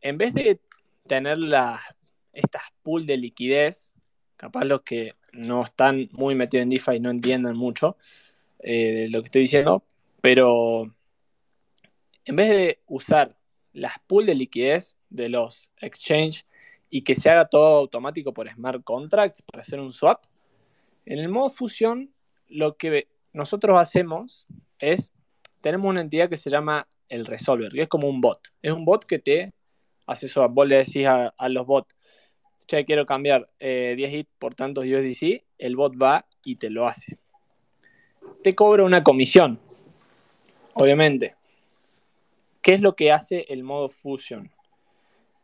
[0.00, 0.60] en vez de
[1.06, 1.38] tener
[2.32, 3.92] estas pools de liquidez,
[4.36, 7.96] capaz los que no están muy metidos en DeFi no entiendan mucho
[8.60, 9.84] eh, lo que estoy diciendo,
[10.20, 10.94] pero
[12.24, 13.39] en vez de usar
[13.72, 16.46] las pools de liquidez de los exchanges
[16.88, 20.24] y que se haga todo automático por smart contracts para hacer un swap,
[21.06, 22.12] en el modo fusión
[22.48, 24.46] lo que nosotros hacemos
[24.78, 25.12] es,
[25.60, 28.40] tenemos una entidad que se llama el resolver, que es como un bot.
[28.62, 29.52] Es un bot que te
[30.06, 30.52] hace swap.
[30.52, 31.94] Vos le decís a, los bots,
[32.66, 36.86] che, quiero cambiar 10 eh, hits por tantos USDC, el bot va y te lo
[36.86, 37.18] hace.
[38.42, 39.60] Te cobra una comisión,
[40.74, 41.36] obviamente.
[42.62, 44.50] ¿Qué es lo que hace el modo fusion?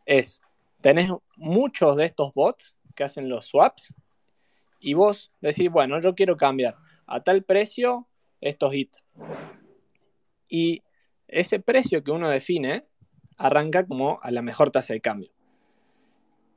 [0.05, 0.43] Es,
[0.81, 3.93] tenés muchos de estos bots que hacen los swaps
[4.81, 6.77] y vos decís, bueno, yo quiero cambiar
[7.07, 8.07] a tal precio
[8.41, 9.05] estos hits.
[10.49, 10.83] Y
[11.29, 12.85] ese precio que uno define
[13.37, 15.31] arranca como a la mejor tasa de cambio.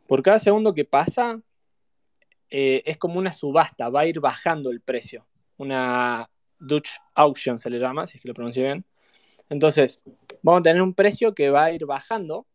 [0.07, 1.39] Por cada segundo que pasa,
[2.49, 5.25] eh, es como una subasta, va a ir bajando el precio.
[5.57, 8.85] Una Dutch auction se le llama, si es que lo pronuncio bien.
[9.49, 10.01] Entonces,
[10.41, 12.45] vamos a tener un precio que va a ir bajando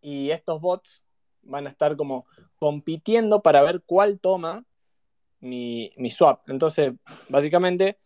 [0.00, 1.02] y estos bots
[1.42, 2.26] van a estar como
[2.58, 4.64] compitiendo para ver cuál toma
[5.40, 6.48] mi, swap.
[6.48, 6.92] Entonces,
[7.28, 7.98] básicamente,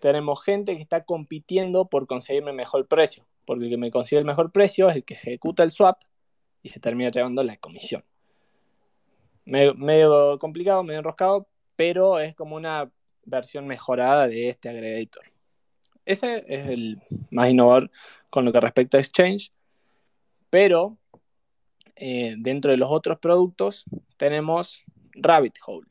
[0.00, 4.24] tenemos gente que está compitiendo por conseguirme mejor precio, porque el que me consigue el
[4.24, 6.00] mejor precio es el que ejecuta el swap
[6.62, 8.04] y se termina llevando la comisión.
[9.44, 12.90] medio complicado, medio enroscado, pero es como una
[13.24, 15.29] versión mejorada de este aggregator.
[16.10, 17.88] Ese es el más innovador
[18.30, 19.52] con lo que respecta a Exchange,
[20.50, 20.98] pero
[21.94, 23.84] eh, dentro de los otros productos
[24.16, 25.86] tenemos Rabbit Hole.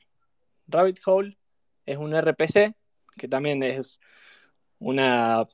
[0.68, 1.38] Rabbit Hole
[1.86, 2.76] es un RPC
[3.16, 4.02] que también es
[4.80, 5.48] una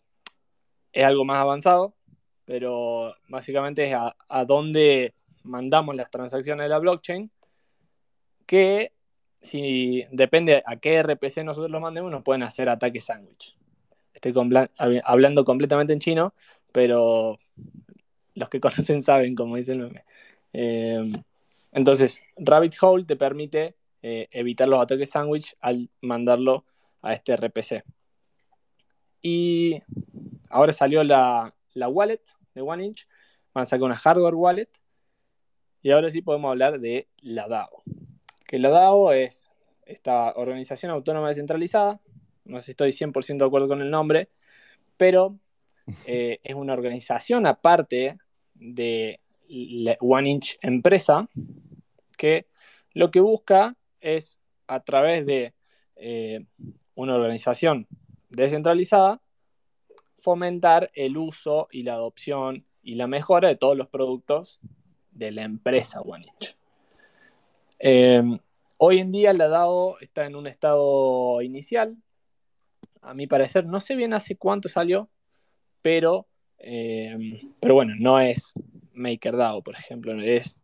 [0.92, 1.96] es algo más avanzado,
[2.44, 7.30] pero básicamente es a, a dónde mandamos las transacciones de la blockchain
[8.48, 8.94] que
[9.44, 13.56] si depende a qué RPC nosotros los mandemos, nos pueden hacer ataque sándwich.
[14.16, 14.34] Estoy
[15.04, 16.34] hablando completamente en chino,
[16.72, 17.38] pero
[18.34, 20.06] los que conocen saben, como dice el meme.
[20.54, 21.12] Eh,
[21.72, 26.66] entonces, Rabbit Hole te permite eh, evitar los ataques sandwich al mandarlo
[27.02, 27.84] a este RPC.
[29.22, 29.82] Y
[30.50, 32.22] ahora salió la, wallet
[32.54, 33.08] de OneInch.
[33.54, 34.70] Van a sacar una hardware wallet.
[35.82, 37.84] Y ahora sí podemos hablar de la DAO.
[38.48, 39.52] Que la DAO es
[39.86, 42.00] esta organización autónoma descentralizada
[42.46, 44.30] no sé si estoy 100% de acuerdo con el nombre,
[44.98, 45.38] pero
[46.06, 48.18] eh, es una organización aparte
[48.54, 49.20] de
[50.00, 51.30] One Inch Empresa
[52.18, 52.48] que
[52.94, 55.54] lo que busca es a través de
[55.98, 56.46] eh,
[56.96, 57.88] una organización
[58.30, 59.22] descentralizada
[60.18, 64.60] fomentar el uso y la adopción y la mejora de todos los productos
[65.12, 66.58] de la empresa One Inch.
[67.80, 68.24] Eh,
[68.78, 71.98] hoy en día la DAO está en un estado inicial.
[73.06, 75.10] A mi parecer, no sé bien hace cuánto salió,
[75.82, 78.54] pero, eh, pero bueno, no es
[78.94, 80.20] MakerDAO, por ejemplo.
[80.22, 80.60] Es,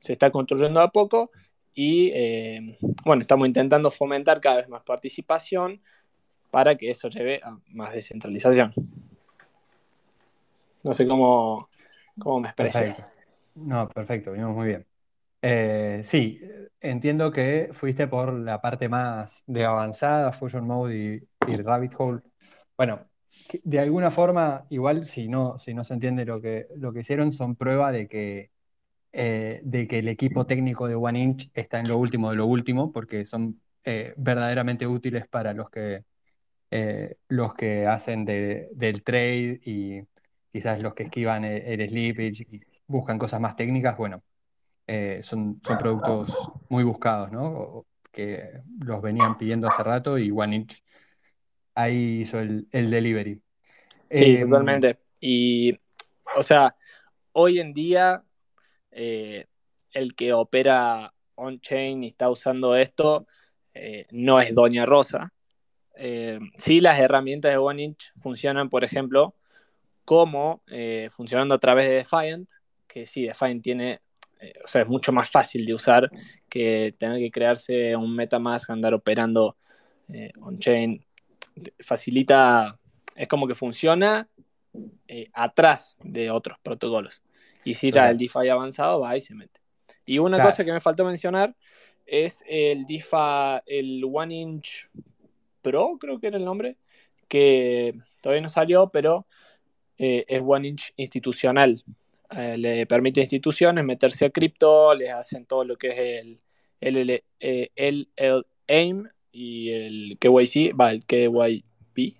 [0.00, 1.30] se está construyendo a poco
[1.72, 5.80] y eh, bueno, estamos intentando fomentar cada vez más participación
[6.50, 8.74] para que eso lleve a más descentralización.
[10.82, 11.68] No sé cómo,
[12.18, 12.96] cómo me expresé.
[13.54, 14.86] No, perfecto, vimos muy bien.
[15.42, 16.40] Eh, sí,
[16.80, 22.20] entiendo que fuiste por la parte más de avanzada, Fusion Mode y, Rabbit Hole.
[22.76, 23.06] Bueno,
[23.62, 27.32] de alguna forma, igual si no, si no se entiende lo que, lo que hicieron,
[27.32, 28.50] son prueba de que,
[29.12, 32.46] eh, de que el equipo técnico de One Inch está en lo último de lo
[32.46, 36.04] último, porque son eh, verdaderamente útiles para los que,
[37.28, 40.02] los que hacen del trade y
[40.52, 43.96] quizás los que esquivan el, el slippage y buscan cosas más técnicas.
[43.96, 44.22] Bueno,
[44.86, 47.86] eh, son, son productos muy buscados, ¿no?
[48.10, 50.82] Que los venían pidiendo hace rato y One Inch
[51.74, 53.40] ahí hizo el, delivery.
[54.10, 54.98] Sí, em, totalmente.
[55.20, 55.78] Y,
[56.36, 56.74] o sea,
[57.32, 58.22] hoy en día,
[58.90, 59.46] eh,
[59.92, 63.26] el que opera on-chain y está usando esto
[63.72, 65.32] eh, no es Doña Rosa.
[66.56, 69.34] sí, las herramientas de OneInch funcionan, por ejemplo,
[70.04, 70.62] como
[71.10, 72.50] funcionando a través de Defiant,
[72.86, 74.00] que sí, Defiant tiene
[74.40, 76.10] eh, o sea, es mucho más fácil de usar
[76.48, 79.56] que tener que crearse un MetaMask, andar operando
[80.08, 81.04] eh, on-chain.
[81.78, 82.78] Facilita,
[83.14, 84.28] es como que funciona
[85.08, 87.22] eh, atrás de otros protocolos.
[87.64, 89.60] Y si ya el DeFi avanzado va y se mete.
[90.06, 91.54] Y una cosa que me faltó mencionar
[92.06, 94.88] es el DeFi, el One Inch
[95.62, 96.78] Pro, creo que era el nombre,
[97.28, 99.26] que todavía no salió, pero
[99.98, 101.82] es One Inch institucional.
[102.30, 106.40] Eh, le permite a instituciones meterse a cripto, les hacen todo lo que es el,
[106.80, 112.16] el, el, el, AIM y el KYC, va, el KYP,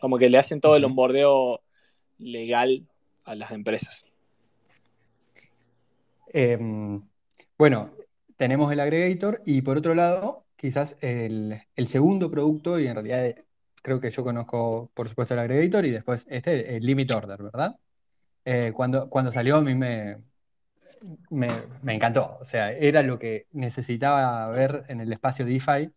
[0.00, 1.62] como que le hacen todo el onboardeo
[2.18, 2.86] legal
[3.24, 4.06] a las empresas.
[6.28, 7.02] Em,
[7.56, 7.90] bueno,
[8.36, 13.36] tenemos el aggregator y por otro lado, quizás el, el, segundo producto, y en realidad
[13.82, 17.76] creo que yo conozco por supuesto el aggregator y después este, el limit order, ¿verdad?
[18.44, 20.18] Eh, cuando, cuando salió a mí me,
[21.30, 22.38] me, encantó.
[22.40, 25.90] O sea, era lo que necesitaba ver en el espacio DeFi.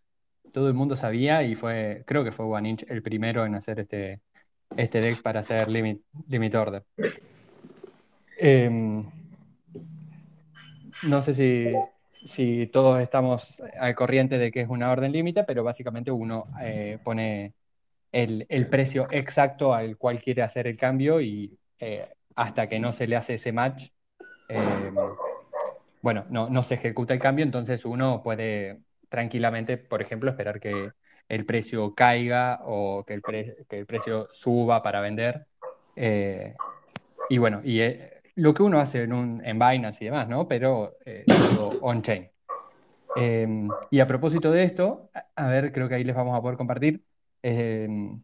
[0.51, 4.21] Todo el mundo sabía y fue, creo que fue OneInch el primero en hacer este,
[4.75, 6.83] este DEX para hacer limit, limit order.
[8.37, 9.05] Em,
[11.03, 11.71] no sé si,
[12.11, 16.99] si, todos estamos al corriente de que es una orden límite, pero básicamente uno eh,
[17.03, 17.53] pone
[18.11, 22.93] el, el, precio exacto al cual quiere hacer el cambio y eh, hasta que no
[22.93, 23.89] se le hace ese match,
[24.49, 24.91] eh,
[26.01, 30.91] bueno, no, se ejecuta el cambio, entonces uno puede tranquilamente, por ejemplo, esperar que
[31.27, 35.47] el precio caiga o que el, que el precio suba para vender.
[35.95, 36.55] Eh,
[37.29, 40.47] y bueno, y eh, lo que uno hace en, un, en Binance y demás, ¿no?
[40.47, 42.29] Pero todo on-chain.
[43.91, 47.03] y a propósito de esto, a ver, creo que ahí les vamos a poder compartir.
[47.43, 48.21] hay,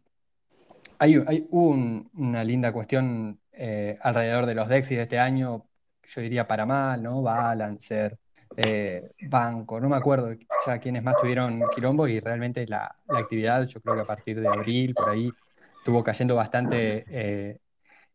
[0.98, 5.66] hay una linda cuestión eh, alrededor de los Dexis de este año,
[6.06, 7.22] yo diría para mal, ¿no?
[7.22, 8.18] Balancer,
[8.56, 10.32] eh, Banco, no me acuerdo
[10.66, 14.48] ya quiénes más tuvieron quilombo y realmente la, actividad, yo creo que a partir de
[14.48, 15.30] abril, por ahí,
[15.78, 17.58] estuvo cayendo bastante eh,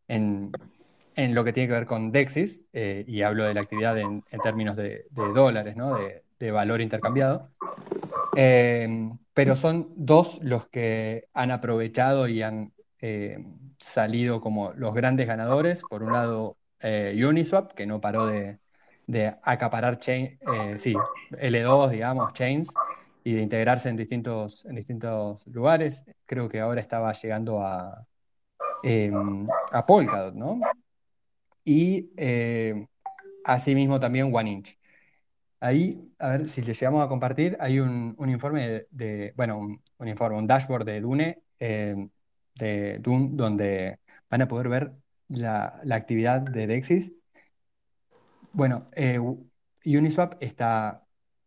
[0.08, 0.52] en,
[1.34, 5.04] lo que tiene que ver con Dexis, y hablo de la actividad en, términos de,
[5.10, 5.96] dólares, ¿no?
[5.98, 7.50] De, de valor intercambiado.
[9.34, 12.72] pero son dos los que han aprovechado y han
[13.80, 15.82] salido como los grandes ganadores.
[15.82, 18.58] Por un lado, eh, Uniswap, que no paró de,
[19.42, 20.94] acaparar chain, eh, sí,
[21.32, 22.72] L2, digamos, chains,
[23.24, 26.04] y de integrarse en distintos, distintos lugares.
[26.26, 28.06] Creo que ahora estaba llegando a,
[28.82, 30.60] em, a Polkadot, ¿no?
[31.64, 32.86] Y eh,
[33.44, 34.78] asimismo también OneInch.
[35.60, 39.58] Ahí, a ver si le llegamos a compartir, hay un, informe de, bueno,
[39.98, 41.42] un, informe, un dashboard de Dune
[42.60, 43.98] de Doom, donde
[44.30, 44.92] van a poder ver
[45.30, 47.14] la, actividad de Dexis.
[48.52, 49.18] Bueno, eh,
[49.84, 51.06] Uniswap está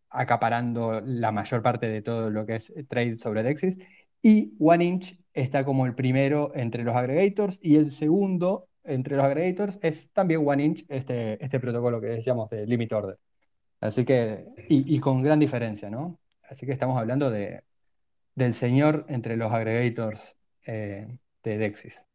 [0.09, 3.79] acaparando la mayor parte de todo lo que es trade sobre Dexis
[4.21, 9.79] y OneInch está como el primero entre los aggregators y el segundo entre los aggregators
[9.81, 13.19] es también OneInch, este, este protocolo que decíamos de limit order.
[13.79, 16.19] Así que, y, con gran diferencia, ¿no?
[16.43, 17.63] Así que estamos hablando de,
[18.35, 21.07] del señor entre los aggregators eh,
[21.43, 22.05] de Dexis.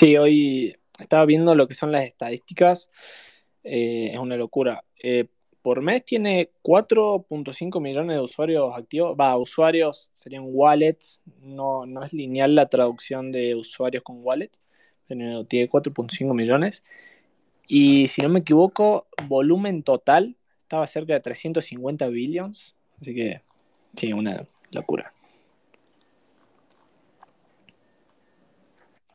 [0.00, 2.88] Sí, hoy estaba viendo lo que son las estadísticas.
[3.62, 4.82] Eh, es una locura.
[5.02, 5.26] Eh,
[5.60, 9.14] por mes tiene 4.5 millones de usuarios activos.
[9.20, 11.20] Va, usuarios serían wallets.
[11.42, 14.58] No, no es lineal la traducción de usuarios con wallets.
[15.06, 16.82] Pero tiene 4.5 millones.
[17.68, 22.74] Y si no me equivoco, volumen total estaba cerca de 350 billions.
[23.02, 23.42] Así que,
[23.96, 25.12] sí, una locura.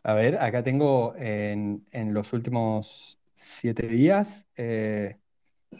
[0.07, 1.83] A ver, acá tengo en,
[2.13, 5.17] los últimos siete días, eh,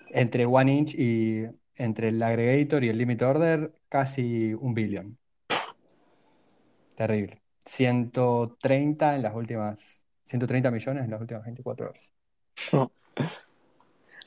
[0.09, 1.45] entre One Inch y
[1.76, 5.19] entre el Aggregator y el Limit Order, casi un billón.
[6.95, 7.43] Terrible.
[7.65, 12.03] 130 en las últimas, 130 millones en las últimas 24 horas.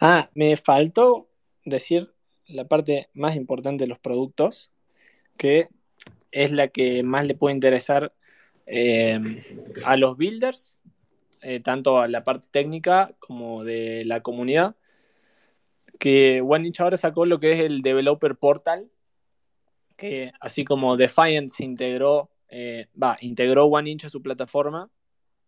[0.00, 1.28] Ah, me faltó
[1.64, 2.14] decir
[2.46, 4.70] la parte más importante de los productos,
[5.36, 5.66] que
[6.30, 8.12] es la que más le puede interesar
[8.70, 9.18] eh,
[9.86, 10.78] a los builders,
[11.40, 14.76] eh, tanto a la parte técnica como de la comunidad,
[15.98, 18.90] que OneInch ahora sacó lo que es el Developer Portal,
[19.96, 24.90] que así como Defiant se integró, eh, va, integró OneInch a su plataforma,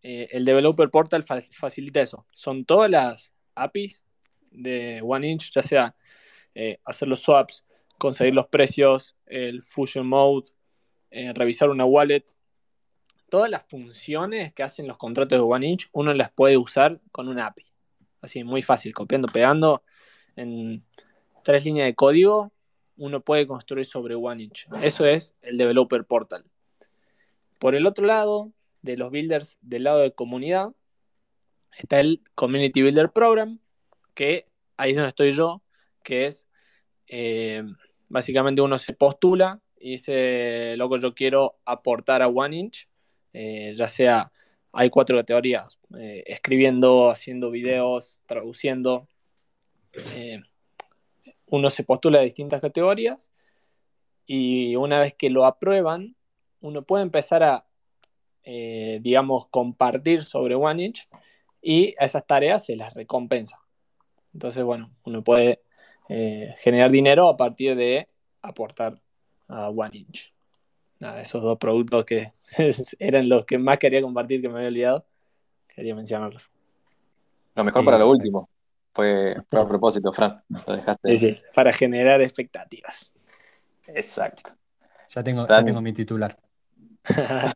[0.03, 2.27] el Developer Portal facilita eso.
[2.33, 4.03] Son todas las APIs
[4.51, 5.95] de OneInch, ya sea
[6.85, 7.67] hacer los swaps,
[7.99, 10.47] conseguir los precios, el Fusion Mode,
[11.11, 12.25] revisar una wallet,
[13.31, 17.47] todas las funciones que hacen los contratos de OneInch, uno las puede usar con una
[17.47, 17.65] API.
[18.21, 19.83] Así, muy fácil, copiando, pegando
[20.37, 20.85] en
[21.43, 22.53] tres líneas de código,
[22.97, 24.69] uno puede construir sobre OneInch.
[24.83, 26.45] Eso es el Developer Portal.
[27.59, 28.53] Por el otro lado,
[28.83, 30.73] de los builders del lado de comunidad,
[31.79, 33.59] está el Community Builder Program,
[34.15, 35.63] que ahí es donde estoy yo,
[36.03, 36.49] que es
[37.07, 37.63] eh,
[38.09, 42.90] básicamente uno se postula y dice, loco, yo quiero aportar a OneInch
[43.33, 44.33] eh, ya sea,
[44.73, 49.09] hay cuatro categorías, eh, escribiendo, haciendo videos, traduciendo.
[50.17, 50.41] Eh,
[51.47, 53.33] uno se postula a distintas categorías
[54.27, 56.17] y una vez que lo aprueban,
[56.61, 57.67] uno puede empezar a,
[58.45, 61.09] digamos, compartir sobre OneInch
[61.63, 63.61] y a esas tareas se las recompensa.
[64.33, 65.63] Entonces, bueno, uno puede
[66.09, 68.09] generar dinero a partir de
[68.43, 69.01] aportar
[69.49, 70.33] a OneInch
[71.01, 72.33] nada, esos dos productos que
[72.99, 75.07] eran los que más quería compartir que me había olvidado,
[75.67, 76.49] quería mencionarlos.
[77.55, 78.49] Lo mejor para lo último.
[78.93, 80.43] Fue, a propósito, Fran.
[80.67, 81.17] Lo dejaste.
[81.17, 83.15] Sí, sí, para generar expectativas.
[83.89, 84.51] Exacto.
[85.11, 86.39] Ya tengo, ya tengo mi titular.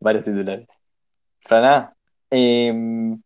[0.00, 0.68] Varios titulares.
[1.40, 1.90] Fran,
[2.30, 3.20] em,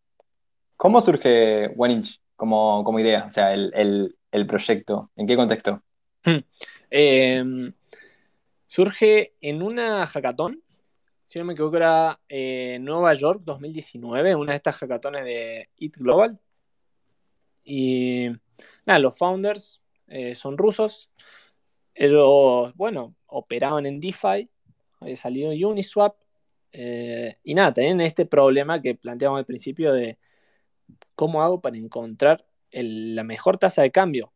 [0.77, 3.27] ¿cómo surge One Inch como, como idea?
[3.29, 5.11] O sea, el, el proyecto.
[5.17, 5.81] ¿En qué contexto?
[6.91, 7.45] eh,
[8.75, 10.61] Surge en una hackathon,
[11.27, 15.97] si no me equivoco era eh, Nueva York 2019, una de estas hackatones de It
[15.97, 16.41] Global.
[17.63, 18.31] Y
[18.85, 21.09] nada, los founders eh, son rusos.
[21.95, 24.51] Ellos, bueno, operaban en DeFi,
[24.99, 26.17] había salido Uniswap.
[26.73, 30.19] Eh, y nada, tenían este problema que planteamos al principio de
[31.15, 34.33] cómo hago para encontrar la mejor tasa de cambio.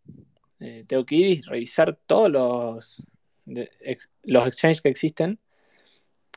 [0.86, 3.05] tengo que ir y revisar todos los,
[4.22, 5.38] los exchanges que existen.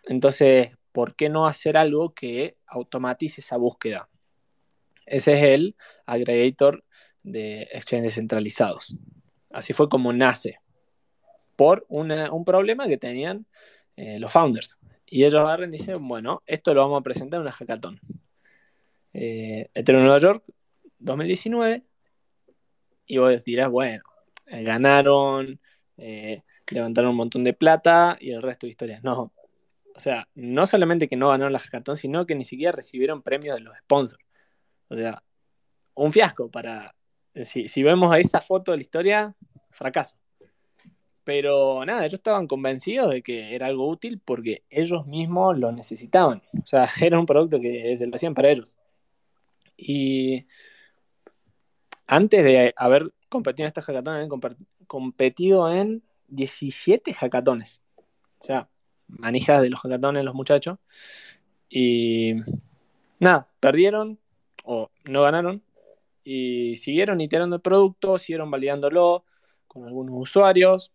[0.05, 4.09] Entonces, ¿por qué no hacer algo que automatice esa búsqueda?
[5.05, 6.83] Ese es el aggregator
[7.23, 8.97] de exchanges centralizados.
[9.49, 10.59] Así fue como nace,
[11.55, 13.45] por un problema que tenían
[13.95, 14.79] eh, los founders.
[15.05, 17.99] Y ellos agarran y dicen, bueno, esto lo vamos a presentar en una hackathon.
[19.13, 20.45] Eh, Ethereum Nueva York
[20.99, 21.83] 2019.
[23.05, 24.01] Y vos dirás, bueno,
[24.45, 25.59] ganaron,
[25.97, 29.03] eh, levantaron un montón de plata y el resto de historias.
[29.03, 29.31] No.
[29.95, 33.55] O sea, no solamente que no ganaron la hackathon, sino que ni siquiera recibieron premios
[33.57, 34.23] de los sponsors.
[34.87, 35.23] O sea,
[35.95, 36.95] un fiasco para.
[37.43, 39.35] Si, si vemos a esa foto de la historia,
[39.71, 40.17] fracaso.
[41.23, 46.41] Pero nada, ellos estaban convencidos de que era algo útil porque ellos mismos lo necesitaban.
[46.61, 48.75] O sea, era un producto que se lo hacían para ellos.
[49.77, 50.45] Y
[52.07, 54.29] antes de haber competido en esta hackathon, habían
[54.87, 57.81] competido en 17 hackatones.
[58.39, 58.69] O sea,
[59.07, 60.79] manijas de los hackatones los muchachos.
[61.69, 62.35] Y
[63.19, 64.19] nada, perdieron
[64.63, 65.63] o no ganaron.
[66.23, 69.25] Y siguieron iterando el producto, siguieron validándolo
[69.67, 70.91] con algunos usuarios.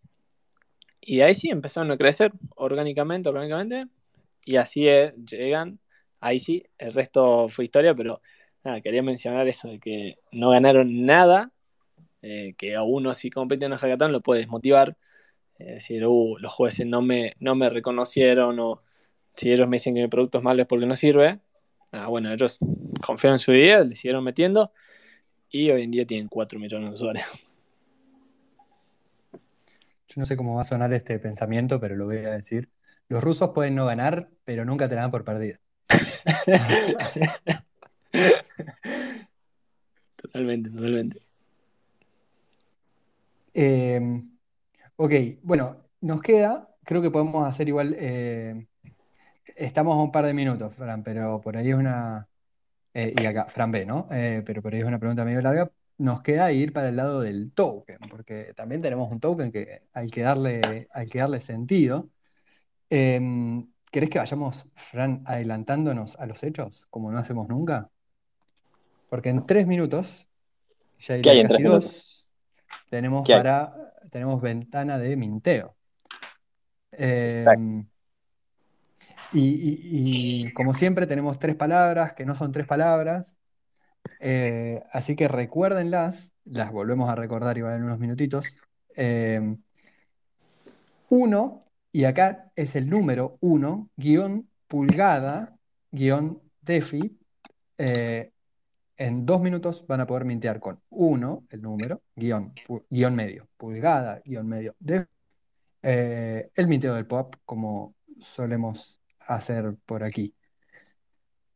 [0.99, 3.87] Y ahí sí empezaron a crecer orgánicamente, orgánicamente.
[4.45, 4.87] Y así
[5.25, 5.79] llegan.
[6.19, 8.21] Ahí sí, el resto fue historia, pero
[8.63, 11.51] nada, quería mencionar eso de que no ganaron nada.
[12.23, 14.97] Eh, que a uno si compite en un hackathon lo puede desmotivar
[15.59, 18.81] es decir, uh, los jueces no me, no me reconocieron o
[19.33, 21.39] si ellos me dicen que mi producto es malo es porque no sirve.
[21.91, 22.59] Ah, bueno, ellos
[23.05, 24.71] confiaron en su idea, le siguieron metiendo
[25.49, 27.25] y hoy en día tienen 4 millones de usuarios.
[29.31, 32.69] Yo no sé cómo va a sonar este pensamiento, pero lo voy a decir.
[33.09, 35.59] Los rusos pueden no ganar, pero nunca te dan por perdida.
[40.15, 41.21] totalmente, totalmente.
[43.53, 43.99] Eh,
[44.97, 48.67] ok, bueno, nos queda, creo que podemos hacer igual, eh,
[49.55, 52.27] estamos a un par de minutos, Fran, pero por ahí es una,
[52.93, 54.07] eh, y acá, Fran B, ¿no?
[54.11, 55.71] Eh, pero por ahí es una pregunta medio larga.
[55.99, 60.09] Nos queda ir para el lado del token, porque también tenemos un token que hay
[60.09, 62.09] que darle, hay que darle sentido.
[62.89, 67.89] Em, ¿querés que vayamos, Fran, adelantándonos a los hechos, como no hacemos nunca?
[69.09, 70.29] Porque en tres minutos,
[70.99, 72.27] ya ¿Qué hay casi dos,
[72.89, 75.75] tenemos para, tenemos ventana de minteo.
[76.91, 77.85] Em,
[79.33, 83.37] y, y- y como siempre tenemos tres palabras que no son tres palabras,
[84.19, 88.55] eh, así que recuérdenlas, las volvemos a recordar igual en unos minutitos.
[88.95, 89.57] Em,
[91.09, 91.59] uno,
[91.91, 95.55] y acá es el número uno, guion pulgada,
[95.91, 97.17] guion defi.
[98.97, 102.53] En dos minutos van a poder mintear con uno, el número, guion,
[102.89, 105.07] guion medio, pulgada, guion medio, defi.
[105.83, 110.35] eh, el minteo del pop, como solemos hacer por aquí.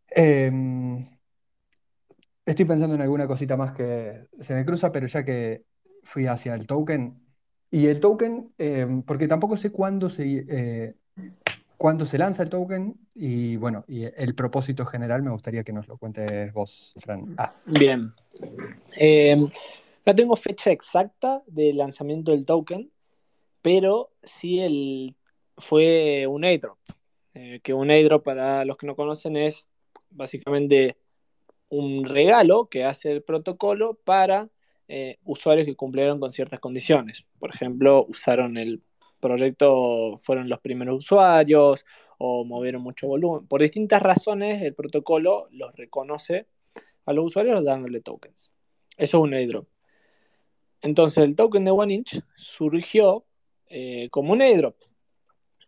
[0.10, 1.06] Em,
[2.46, 5.66] estoy pensando en alguna cosita más que se me cruza, pero ya que
[6.04, 7.20] fui hacia el token,
[7.70, 10.96] y el token, em, porque tampoco sé cuándo se, eh,
[11.82, 15.88] cuándo se lanza el token, y bueno, y el propósito general me gustaría que nos
[15.88, 17.26] lo cuentes vos, Fran.
[17.40, 18.14] Ah, Bien.
[18.96, 19.36] Eh,
[20.06, 22.92] no tengo fecha exacta del lanzamiento del token,
[23.64, 25.16] pero sí el,
[25.58, 26.78] fue un airdrop.
[27.34, 29.68] Eh, que un airdrop, para los que no conocen, es
[30.12, 31.00] básicamente
[31.70, 34.52] un regalo que hace el protocolo para
[34.88, 37.26] eh, usuarios que cumplieron con ciertas condiciones.
[37.40, 38.84] Por ejemplo, usaron el
[39.22, 41.86] proyecto, fueron los primeros usuarios
[42.18, 43.48] o movieron mucho volumen.
[43.48, 46.48] Por distintas razones, el protocolo los reconoce
[47.06, 48.52] a los usuarios dándole tokens.
[48.98, 49.68] Eso es un airdrop.
[50.82, 53.26] Entonces, el token de OneInch surgió
[53.68, 54.76] eh, como un airdrop.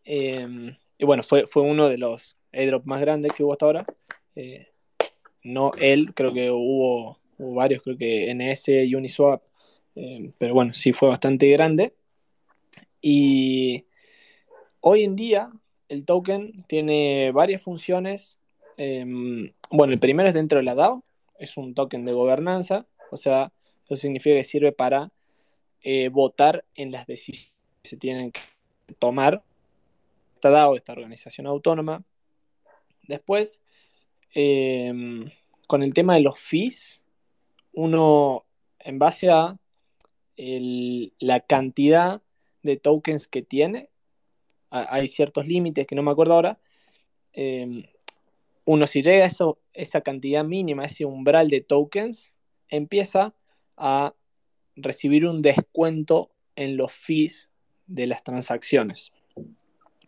[0.04, 3.86] Eh, y bueno, fue, fue uno de los airdrops más grandes que hubo hasta ahora.
[4.36, 4.68] Eh,
[5.43, 9.43] no él, creo que hubo, varios, creo que NS y Uniswap,
[9.95, 11.93] eh, pero bueno, sí fue bastante grande.
[13.06, 13.86] Y
[14.80, 15.51] hoy en día
[15.89, 18.39] el token tiene varias funciones.
[18.78, 19.06] Eh,
[19.70, 21.04] bueno, el primero es dentro de la DAO,
[21.38, 23.51] es un token de gobernanza, o sea,
[23.84, 25.12] eso significa que sirve para
[25.82, 28.39] eh, votar en las decisiones que se tienen que
[28.97, 29.43] tomar
[30.36, 32.06] esta DAO, esta organización autónoma.
[33.10, 33.62] Después,
[34.34, 35.30] eh,
[35.68, 37.01] con el tema de los fees,
[37.74, 38.45] uno,
[38.80, 39.58] en base a
[40.38, 42.22] la cantidad
[42.64, 43.89] de tokens que tiene,
[44.70, 46.59] hay ciertos límites que no me acuerdo ahora,
[47.34, 47.89] eh,
[48.66, 52.34] uno si llega a eso, esa cantidad mínima, ese umbral de tokens,
[52.70, 53.36] empieza
[53.78, 54.16] a
[54.76, 57.51] recibir un descuento en los fees
[57.88, 59.11] de las transacciones.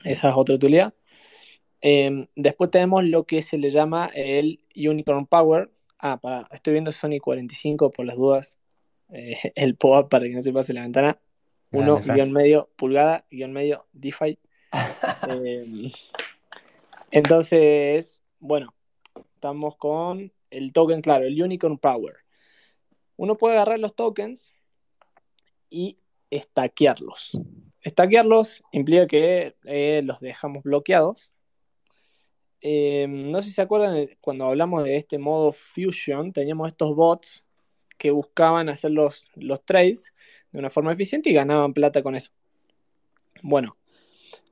[0.03, 0.93] Esa es otra utilidad.
[1.81, 5.71] Eh, después tenemos lo que se le llama el Unicorn Power.
[5.99, 8.59] Ah, para, estoy viendo Sony 45 por las dudas.
[9.09, 11.19] Eh, el POAP para que no se pase la ventana.
[11.75, 12.15] Grande, 1 Fran.
[12.15, 14.39] guion medio pulgada, guion medio DeFi.
[15.27, 15.91] Eh,
[17.11, 18.73] entonces, bueno,
[19.33, 22.15] estamos con el token, claro, el Unicorn Power.
[23.17, 24.53] Uno puede agarrar los tokens
[25.69, 25.97] y
[26.31, 27.37] stackearlos.
[27.85, 31.31] Stackearlos implica que eh, los dejamos bloqueados.
[32.61, 37.45] Eh, no sé si se acuerdan cuando hablamos de este modo Fusion, teníamos estos bots
[37.97, 40.13] que buscaban hacer los, los trades
[40.55, 42.31] de una forma eficiente y ganaban plata con eso.
[43.43, 43.75] Bueno,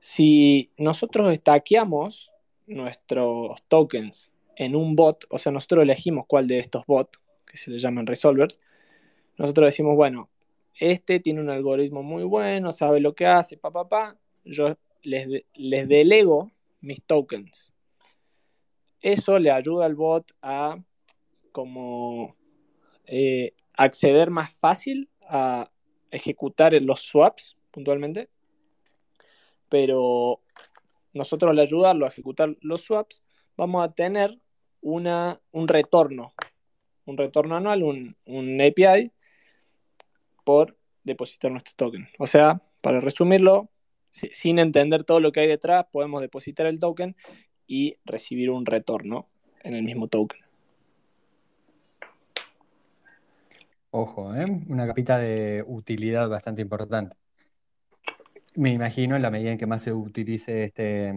[0.00, 2.30] si nosotros stackeamos
[2.66, 7.70] nuestros tokens en un bot, o sea, nosotros elegimos cuál de estos bots, que se
[7.70, 8.60] le llaman resolvers,
[9.38, 10.28] nosotros decimos, bueno,
[10.78, 16.52] este tiene un algoritmo muy bueno, sabe lo que hace, pa, yo les, les delego
[16.82, 17.72] mis tokens.
[19.00, 20.78] Eso le ayuda al bot a
[21.50, 22.36] como
[23.06, 25.70] eh, acceder más fácil a
[26.14, 28.28] ejecutar los swaps puntualmente,
[29.68, 30.40] pero
[31.12, 33.22] nosotros al ayudarlo a ejecutar los swaps
[33.56, 34.38] vamos a tener
[34.80, 36.34] una, un retorno,
[37.06, 39.10] un retorno anual, un, un API
[40.44, 42.08] por depositar nuestro token.
[42.18, 43.68] O sea, para resumirlo,
[44.10, 47.16] si- sin entender todo lo que hay detrás, podemos depositar el token
[47.66, 49.28] y recibir un retorno
[49.62, 50.43] en el mismo token.
[53.96, 54.44] Ojo, ¿eh?
[54.66, 57.16] Una capita de utilidad bastante importante.
[58.56, 61.14] Me imagino en la medida en que más se utilice este,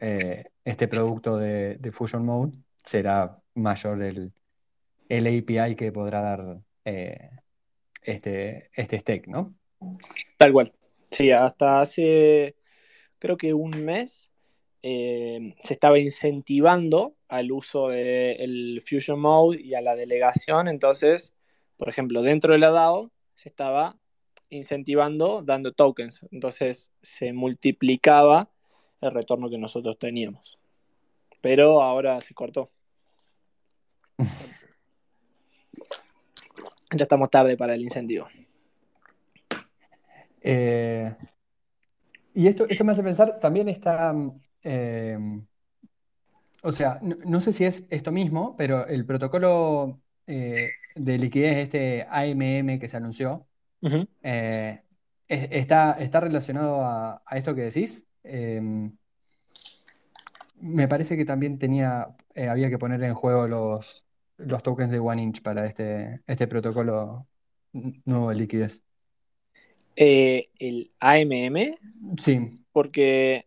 [0.00, 4.32] eh, este producto de, de Fusion Mode, será mayor el,
[5.10, 7.28] el API que podrá dar eh,
[8.00, 9.54] este, este stack, ¿no?
[10.38, 10.72] Tal cual.
[11.10, 12.56] Sí, hasta hace
[13.18, 14.30] creo que un mes
[14.82, 20.68] eh, se estaba incentivando al uso del Fusion Mode y a la delegación.
[20.68, 21.34] Entonces,
[21.76, 23.96] por ejemplo, dentro de la DAO se estaba
[24.50, 26.24] incentivando dando tokens.
[26.30, 28.50] Entonces se multiplicaba
[29.00, 30.58] el retorno que nosotros teníamos.
[31.40, 32.70] Pero ahora se cortó.
[36.96, 38.28] ya estamos tarde para el incentivo.
[40.40, 41.14] Eh,
[42.34, 44.14] y esto, esto me hace pensar, también está,
[44.62, 45.18] eh,
[46.62, 51.56] o sea, no, no sé si es esto mismo, pero el protocolo eh, de liquidez,
[51.58, 53.46] este AMM que se anunció,
[54.22, 54.80] eh,
[55.28, 58.06] es- está, está relacionado a, a esto que decís.
[58.22, 58.60] Eh,
[60.60, 64.06] me parece que también tenía, eh, había que poner en juego los,
[64.38, 67.26] los tokens de One Inch para este, este protocolo
[68.04, 68.82] nuevo de liquidez.
[69.96, 71.78] Eh, el AMM,
[72.18, 73.46] Sí, porque,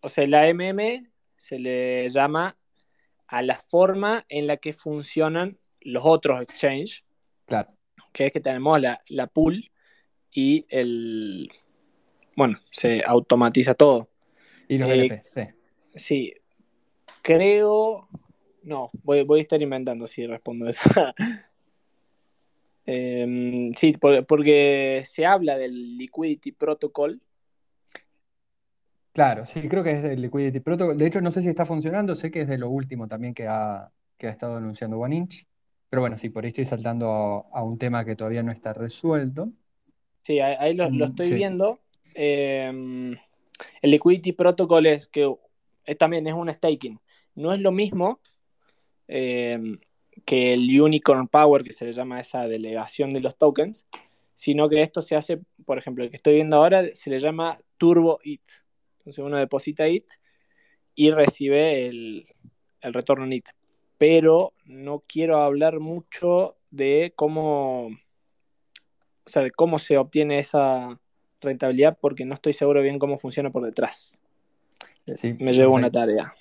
[0.00, 2.56] o sea, el AMM se le llama
[3.26, 7.04] a la forma en la que funcionan los otros exchanges,
[7.46, 7.70] claro.
[8.12, 9.70] que es que tenemos la, la pool
[10.30, 11.50] y el,
[12.36, 14.08] bueno, se automatiza todo.
[14.68, 15.42] Y los Eh, LP, sí.
[15.94, 16.32] Sí,
[17.22, 18.08] creo,
[18.62, 20.88] no, voy, voy a estar inventando si respondo eso.
[22.84, 27.20] Em, sí, por- porque se habla del Liquidity Protocol.
[29.12, 30.96] Claro, sí, creo que es del Liquidity Protocol.
[30.98, 33.46] De hecho, no sé si está funcionando, sé que es de lo último también que
[33.46, 35.46] ha, que ha estado anunciando One Inch.
[35.92, 37.10] Pero bueno, sí, por ahí estoy saltando
[37.52, 39.52] a, a un tema que todavía no está resuelto.
[40.22, 41.34] Sí, ahí, lo, lo Mm, estoy sí.
[41.34, 41.80] viendo.
[42.14, 43.12] Em,
[43.82, 45.30] el Liquidity Protocol es que
[45.84, 46.98] es- también es un staking.
[47.34, 48.20] No es lo mismo
[49.08, 49.78] em,
[50.24, 53.86] que el Unicorn Power, que se le llama esa delegación de los tokens,
[54.34, 57.60] sino que esto se hace, por ejemplo, el que estoy viendo ahora se le llama
[57.78, 58.42] Turbo IT.
[59.00, 60.06] Entonces uno deposita IT
[60.94, 62.26] y recibe el,
[62.80, 63.48] el retorno en IT.
[64.02, 67.92] Pero no quiero hablar mucho de cómo, o
[69.26, 70.98] sea, de cómo se obtiene esa
[71.40, 74.18] rentabilidad porque no estoy seguro bien cómo funciona por detrás.
[75.14, 76.32] Sí, Me sí, llevo una tarea.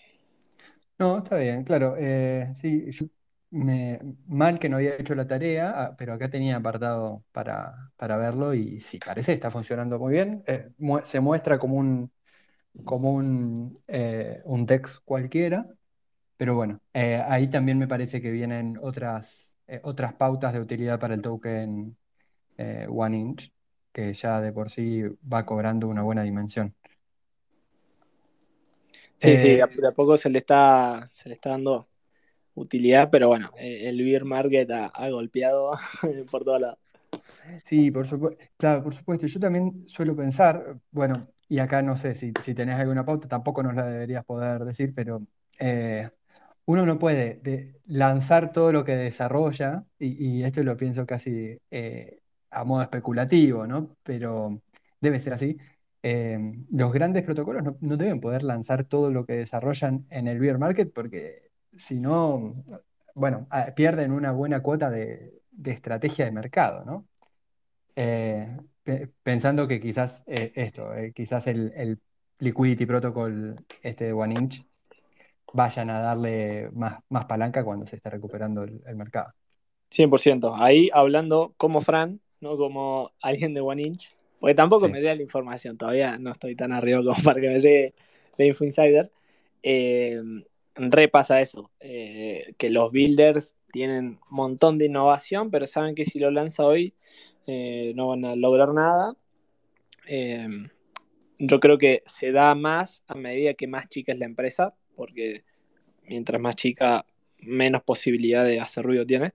[0.97, 1.95] No, está bien, claro.
[1.97, 3.05] eh, sí, yo
[3.49, 8.17] me, mal que no había hecho la tarea, ah, pero acá tenía apartado para, para
[8.17, 10.43] verlo y sí, parece que está funcionando muy bien.
[10.47, 12.11] Eh, mu- se muestra como un,
[12.85, 15.65] como un, eh, un text cualquiera,
[16.41, 20.99] pero bueno, eh, ahí también me parece que vienen otras, eh, otras pautas de utilidad
[20.99, 21.95] para el token
[22.57, 23.53] eh, One Inch,
[23.93, 26.73] que ya de por sí va cobrando una buena dimensión.
[29.17, 31.87] Sí, sí, de a, Eh, de a poco se le está, se le está dando
[32.55, 35.73] utilidad, pero bueno, el beer market ha, ha golpeado
[36.31, 36.79] por todos lados.
[37.63, 39.27] Sí, por supuesto, claro, por supuesto.
[39.27, 43.61] Yo también suelo pensar, bueno, y acá no sé si, si tenés alguna pauta, tampoco
[43.61, 45.21] nos la deberías poder decir, pero
[45.59, 46.09] eh,
[46.65, 52.21] uno no puede de- lanzar todo lo que desarrolla, y, esto lo pienso casi eh,
[52.51, 53.97] a modo especulativo, ¿no?
[54.03, 54.61] Pero
[54.99, 55.57] debe ser así.
[56.03, 56.39] Eh,
[56.71, 60.91] los grandes protocolos no, deben poder lanzar todo lo que desarrollan en el bear market
[60.93, 62.55] porque si no,
[63.13, 67.07] bueno, pierden una buena cuota de, de estrategia de mercado, ¿no?
[67.95, 71.99] Eh, pe- pensando que quizás eh, esto, quizás el, el
[72.39, 74.65] Liquidity Protocol este de One Inch
[75.53, 79.33] vayan a darle más, más palanca cuando se esté recuperando el, el mercado.
[79.89, 80.55] 100%.
[80.55, 84.91] Ahí hablando como Fran, no como alguien de One Inch, porque tampoco Sí.
[84.91, 87.93] me llega la información, todavía no estoy tan arriba como para que me llegue
[88.37, 89.11] la Info Insider.
[89.63, 90.21] Eh,
[90.75, 96.19] repasa eso, eh, que los builders tienen un montón de innovación, pero saben que si
[96.19, 96.93] lo lanza hoy
[97.45, 99.15] eh, no van a lograr nada.
[100.07, 100.47] Eh,
[101.39, 105.43] yo creo que se da más a medida que más chica es la empresa, porque
[106.07, 107.05] mientras más chica,
[107.39, 109.33] menos posibilidad de hacer ruido tiene.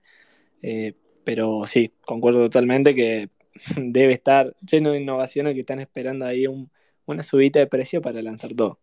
[0.63, 0.95] Eh,
[1.25, 3.31] pero sí, concuerdo totalmente que
[3.77, 6.71] debe estar lleno de innovaciones que están esperando ahí un,
[7.07, 8.79] una subida de precio para lanzar todo.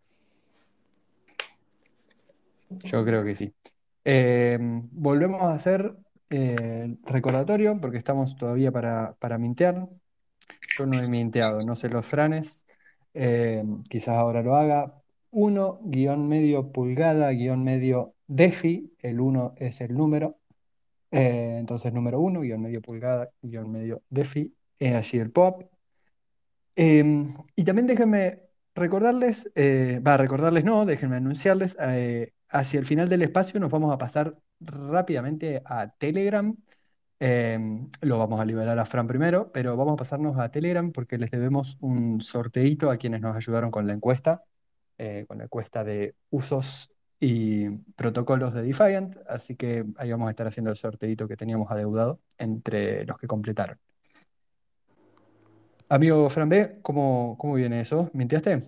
[2.70, 3.54] Yo creo que sí.
[4.06, 5.96] Eh, volvemos a hacer
[6.30, 9.88] eh, recordatorio porque estamos todavía para, para mintear.
[10.78, 12.66] Yo no he minteado, no sé los franes.
[13.14, 15.03] Quizás ahora lo haga.
[15.34, 18.94] 1 guion medio pulgada guion medio DeFi.
[19.00, 20.38] El 1 es el número.
[21.14, 25.64] Eh, entonces, número uno, guion medio pulgada, guion medio DeFi, es allí el pop.
[26.76, 28.42] Em, y también déjenme
[28.74, 33.94] recordarles, eh, va, recordarles no, déjenme anunciarles, eh, hacia el final del espacio nos vamos
[33.94, 36.56] a pasar rápidamente a Telegram.
[37.20, 41.18] Em, lo vamos a liberar a Fran primero, pero vamos a pasarnos a Telegram porque
[41.18, 44.44] les debemos un sorteito a quienes nos ayudaron con la encuesta,
[45.06, 46.90] eh, con la encuesta de usos
[47.20, 51.70] y protocolos de Defiant, así que ahí vamos a estar haciendo el sorteito que teníamos
[51.70, 53.78] adeudado entre los que completaron.
[55.90, 58.10] Amigo Fran B, ¿cómo, cómo viene eso?
[58.14, 58.64] ¿Mintiaste?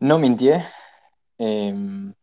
[0.00, 0.64] No mintié.
[1.36, 2.14] Em,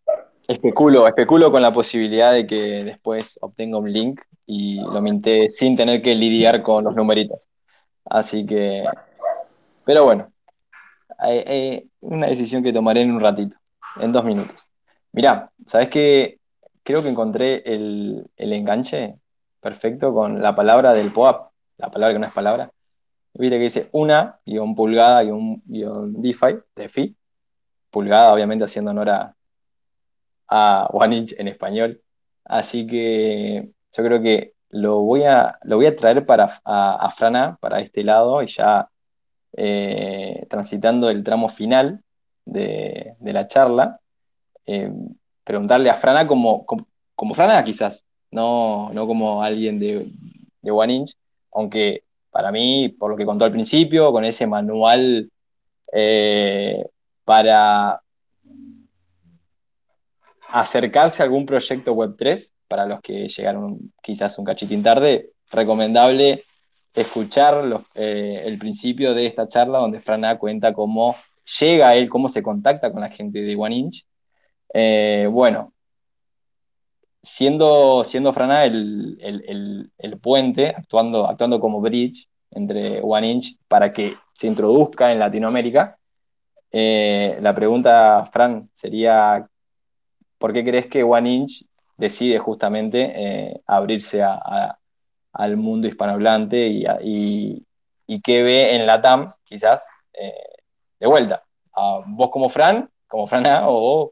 [0.48, 5.78] especulo, especulo con la posibilidad de que después obtenga un link y lo minté sin
[5.78, 7.48] tener que lidiar con los numeritos.
[8.06, 8.86] Así que,
[9.86, 10.33] pero bueno,
[11.18, 13.56] hay- hay una decisión que tomaré en un ratito,
[14.00, 14.64] en dos minutos.
[15.12, 16.40] Mirá, ¿sabes qué?
[16.84, 19.16] Creo que encontré el, el enganche
[19.62, 22.72] perfecto con la palabra del POAP, la palabra que no es palabra.
[23.36, 27.16] Viste que dice una, guion pulgada, guion, guion DeFi, DeFi,
[27.90, 29.36] pulgada obviamente haciendo honor a,
[30.48, 32.02] a One Inch en español.
[32.46, 37.58] Así que yo creo que lo voy a, lo voy a traer para, a Frana,
[37.62, 38.90] para este lado, y ya
[39.56, 42.02] eh, transitando el tramo final
[42.46, 44.00] de, la charla,
[44.66, 44.92] eh,
[45.44, 46.66] preguntarle a Frana como,
[47.34, 50.12] Frana quizás, no, no como alguien de,
[50.62, 51.16] de One Inch,
[51.52, 55.30] aunque para mí, por lo que contó al principio, con ese manual
[55.92, 56.84] eh,
[57.24, 58.02] para
[60.50, 66.44] acercarse a algún proyecto Web3, para los que llegaron quizás un cachitín tarde, recomendable
[66.94, 71.16] escuchar eh, el principio de esta charla donde Frana cuenta cómo
[71.60, 74.06] llega a él, cómo se contacta con la gente de One Inch.
[74.74, 75.74] Eh, bueno,
[77.24, 83.92] siendo, siendo Frana el, el, el, puente, actuando, actuando como bridge entre One Inch para
[83.94, 85.98] que se introduzca en Latinoamérica,
[86.72, 89.48] eh, la pregunta, Fran, sería,
[90.38, 91.66] ¿por qué crees que One Inch
[91.98, 94.78] decide justamente abrirse a,
[95.34, 97.66] al mundo hispanohablante y, y,
[98.08, 100.34] y, qué ve en la TAM, quizás, eh,
[101.00, 101.44] de vuelta?
[101.74, 104.12] ¿A vos como Fran, como Fran A, o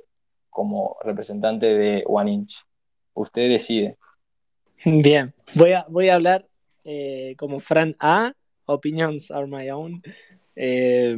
[0.50, 2.56] como representante de One Inch?
[3.14, 3.98] Usted decide.
[4.86, 6.48] Bien, voy a, voy a hablar
[6.84, 8.34] eh, como Fran A,
[8.66, 10.02] opinions are my own.
[10.56, 11.16] Eh,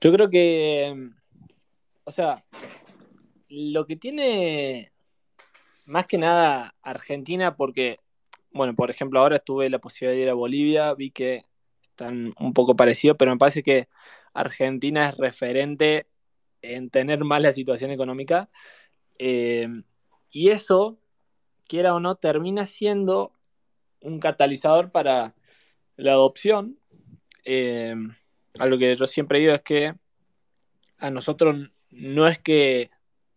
[0.00, 1.10] yo creo que,
[2.04, 2.44] o sea,
[3.48, 4.92] lo que tiene
[5.86, 7.98] más que nada Argentina, porque,
[8.54, 11.42] bueno, por ejemplo, ahora tuve la posibilidad de ir a Bolivia, vi que
[11.82, 13.88] están un poco parecidos, pero me parece que
[14.32, 16.06] Argentina es referente
[16.62, 18.48] en tener más la situación económica.
[19.18, 19.68] Eh,
[20.30, 20.98] y eso,
[21.66, 23.32] quiera o no, termina siendo
[24.00, 25.34] un catalizador para
[25.96, 26.78] la adopción.
[27.44, 27.94] Eh,
[28.58, 29.94] algo que yo siempre digo es que
[30.98, 32.90] a nosotros no es que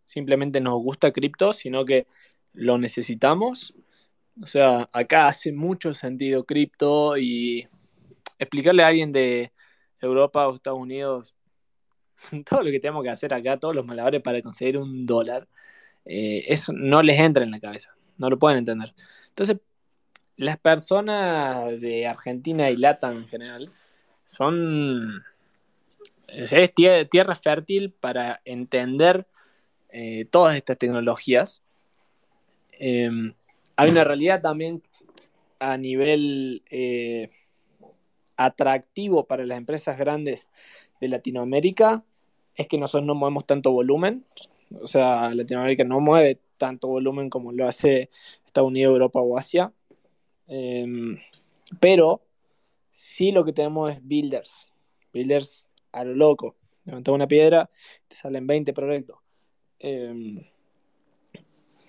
[0.06, 2.08] simplemente nos gusta cripto, sino que
[2.54, 3.74] lo necesitamos.
[4.42, 7.68] O sea, acá hace mucho sentido cripto y
[8.38, 9.52] explicarle a alguien de
[10.00, 11.36] Europa o Estados Unidos
[12.50, 15.48] todo lo que tenemos que hacer acá, todos los malabares para conseguir un dólar,
[16.06, 18.94] eh, eso no les entra en la cabeza, no lo pueden entender.
[19.30, 19.58] Entonces,
[20.36, 23.72] las personas de Argentina y Latam en general
[24.26, 25.24] son
[26.28, 26.74] es
[27.10, 29.26] tierra fértil para entender
[29.90, 31.64] eh, todas estas tecnologías.
[32.80, 33.10] Eh,
[33.78, 34.82] hay una realidad también
[35.60, 37.30] a nivel eh,
[38.36, 40.50] atractivo para las empresas grandes
[41.00, 42.04] de Latinoamérica,
[42.56, 44.26] es que nosotros no movemos tanto volumen.
[44.82, 48.10] O sea, Latinoamérica no mueve tanto volumen como lo hace
[48.46, 49.72] Estados Unidos, Europa o Asia.
[51.80, 52.22] pero
[52.92, 54.72] sí lo que tenemos es builders.
[55.14, 56.56] Builders a lo loco.
[56.86, 57.70] Levantas una piedra,
[58.08, 59.18] te salen 20 proyectos.
[59.80, 60.50] Eh,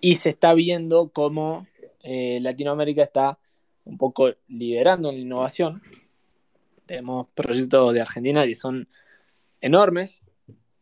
[0.00, 1.66] y se está viendo cómo
[2.10, 3.38] eh, Latinoamérica está
[3.84, 5.82] un poco liderando en la innovación.
[6.86, 8.88] Tenemos proyectos de Argentina que son
[9.60, 10.22] enormes.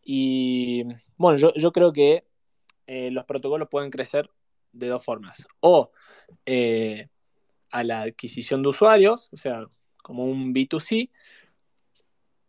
[0.05, 0.85] Y
[1.17, 2.25] bueno, yo, creo que
[2.87, 4.31] eh, los protocolos pueden crecer
[4.71, 5.49] de dos formas.
[5.59, 5.91] O
[6.45, 7.09] eh,
[7.71, 9.67] a la adquisición de usuarios, o sea,
[9.97, 11.11] como un B2C,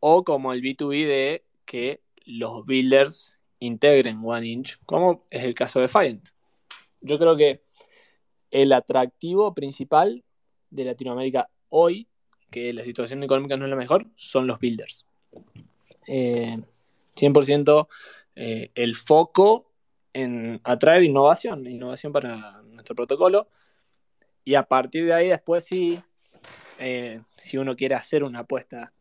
[0.01, 5.79] o como el B2B de que los builders integren One Inch, como es el caso
[5.79, 6.29] de Fiant.
[7.01, 7.65] Yo creo que
[8.51, 10.23] el atractivo principal
[10.69, 12.07] de Latinoamérica hoy,
[12.49, 15.05] que la situación económica no es la mejor, son los builders.
[16.07, 16.57] Eh,
[17.15, 17.87] 100%
[18.35, 19.71] eh, el foco
[20.13, 23.47] en atraer innovación, innovación para nuestro protocolo.
[24.43, 25.67] Y a partir de ahí, después
[26.79, 28.93] eh, si uno quiere hacer una apuesta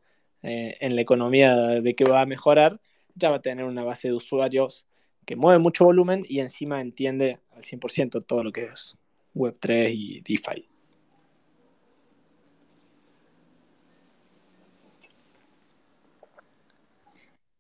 [0.43, 2.81] eh, en la economía de que va a mejorar,
[3.15, 4.87] ya va a tener una base de usuarios
[5.25, 8.99] que mueve mucho volumen y encima entiende al 100% todo lo que es
[9.37, 10.69] Web3 y DeFi.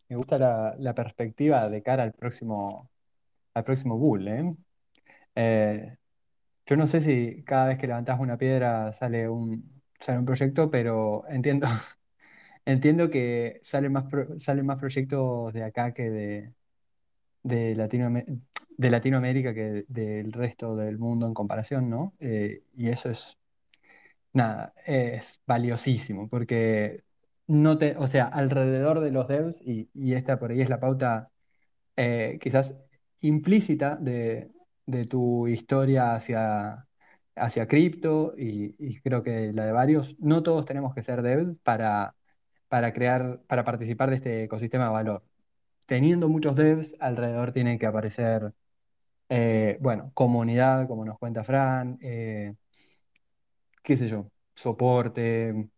[0.08, 2.90] Me gusta la, perspectiva de cara al próximo,
[3.54, 4.54] al próximo bull, ¿eh?
[5.34, 5.96] Eh,
[6.66, 10.70] yo no sé si cada vez que levantás una piedra sale un, sale un proyecto,
[10.70, 11.66] pero entiendo,
[12.66, 14.04] entiendo que salen más,
[14.38, 16.54] salen más proyectos de acá que de,
[17.42, 17.74] de,
[18.76, 22.14] de Latinoamérica que del resto del mundo en comparación, ¿no?
[22.20, 23.38] Eh, y eso es,
[24.32, 27.04] nada, es valiosísimo, porque
[27.46, 31.30] no te, o sea, alrededor de los devs, y, esta por ahí es la pauta
[31.96, 32.74] eh, quizás
[33.20, 34.50] implícita de,
[35.10, 36.86] tu historia hacia,
[37.36, 42.16] hacia cripto, y, creo que la de varios, no todos tenemos que ser devs para,
[42.68, 45.24] para crear, para participar de este ecosistema de valor.
[45.86, 48.52] Teniendo muchos devs, alrededor tiene que aparecer,
[49.28, 52.54] eh, bueno, comunidad, como nos cuenta Fran, eh,
[53.82, 55.68] qué sé yo, soporte,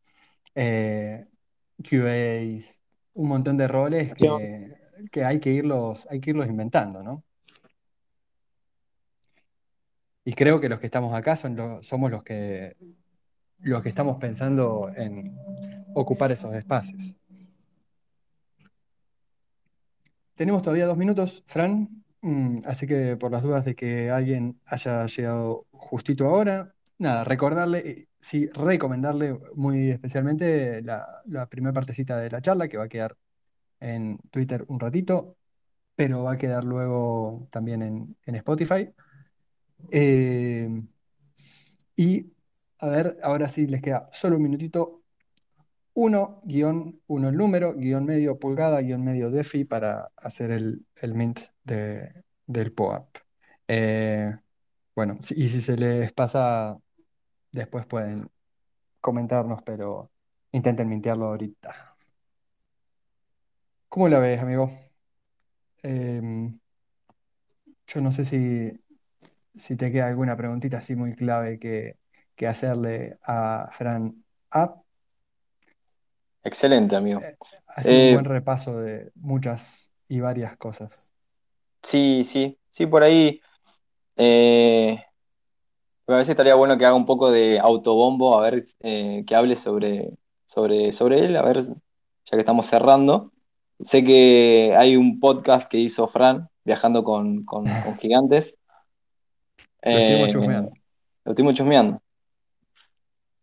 [0.54, 2.82] QAs,
[3.14, 7.24] un montón de roles que, hay, que irlos, hay que irlos inventando, ¿no?
[10.24, 12.76] Y creo que los que estamos acá son somos los que,
[13.60, 15.36] los que estamos pensando en
[15.94, 17.16] ocupar esos espacios.
[20.34, 25.06] Tenemos todavía dos minutos, Fran, mm, así que por las dudas de que alguien haya
[25.06, 32.42] llegado justito ahora, nada, recordarle, eh, sí, recomendarle muy especialmente la, primera partecita de la
[32.42, 33.16] charla que va a quedar
[33.80, 35.36] en Twitter un ratito,
[35.96, 38.90] pero va a quedar luego también en, Spotify.
[39.92, 40.68] Eh,
[41.96, 42.32] y
[42.78, 44.97] a ver, ahora sí les queda solo un minutito.
[46.00, 51.40] Uno, guion, uno el número, guion medio pulgada, guion medio defi para hacer el, mint
[51.64, 53.16] del POAP.
[53.66, 54.32] Eh,
[54.94, 56.78] bueno, y si se les pasa
[57.52, 58.30] Después pueden
[59.00, 60.10] comentarnos, pero
[60.52, 61.96] intenten mintearlo ahorita.
[63.88, 64.70] ¿Cómo la ves, amigo?
[65.82, 66.58] Em,
[67.86, 68.72] yo no sé si,
[69.56, 71.98] si te queda alguna preguntita así muy clave que,
[72.46, 74.87] hacerle a Fran App.
[76.48, 77.20] Excelente, amigo.
[77.20, 77.36] Eh,
[77.66, 81.12] así un eh, buen repaso de muchas y varias cosas.
[81.82, 83.38] Sí, sí, sí, por ahí.
[84.16, 84.98] Eh,
[86.06, 89.56] a veces estaría bueno que haga un poco de autobombo, a ver, eh, que hable
[89.56, 90.10] sobre,
[90.46, 93.30] sobre, sobre él, a ver, ya que estamos cerrando.
[93.80, 97.44] Sé que hay un podcast que hizo Fran, viajando con,
[98.00, 98.56] gigantes.
[99.82, 100.72] Lo estoy chusmeando.
[101.24, 102.02] Lo estoy chusmeando.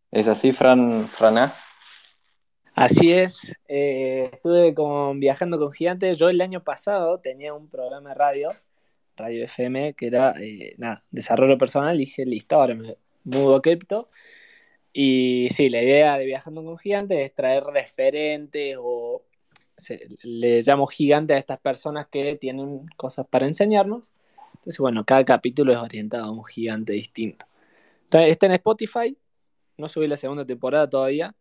[0.09, 1.37] ¿Es así, Fran, Fran
[2.75, 6.17] Así es, eh, estuve con, viajando con gigantes.
[6.17, 8.49] Yo el año pasado tenía un programa de radio
[9.17, 14.09] Radio FM, que era, eh, nada, desarrollo personal, dije, listo, ahora me mudo a cripto.
[14.93, 19.23] Y sí, la idea de Viajando con Gigantes es traer referentes o
[20.23, 24.13] le llamo gigantes a estas personas que tienen cosas para enseñarnos.
[24.55, 27.45] Entonces, bueno, cada capítulo es orientado a un gigante distinto.
[28.11, 29.17] está en Spotify,
[29.77, 31.35] no subí la segunda temporada todavía.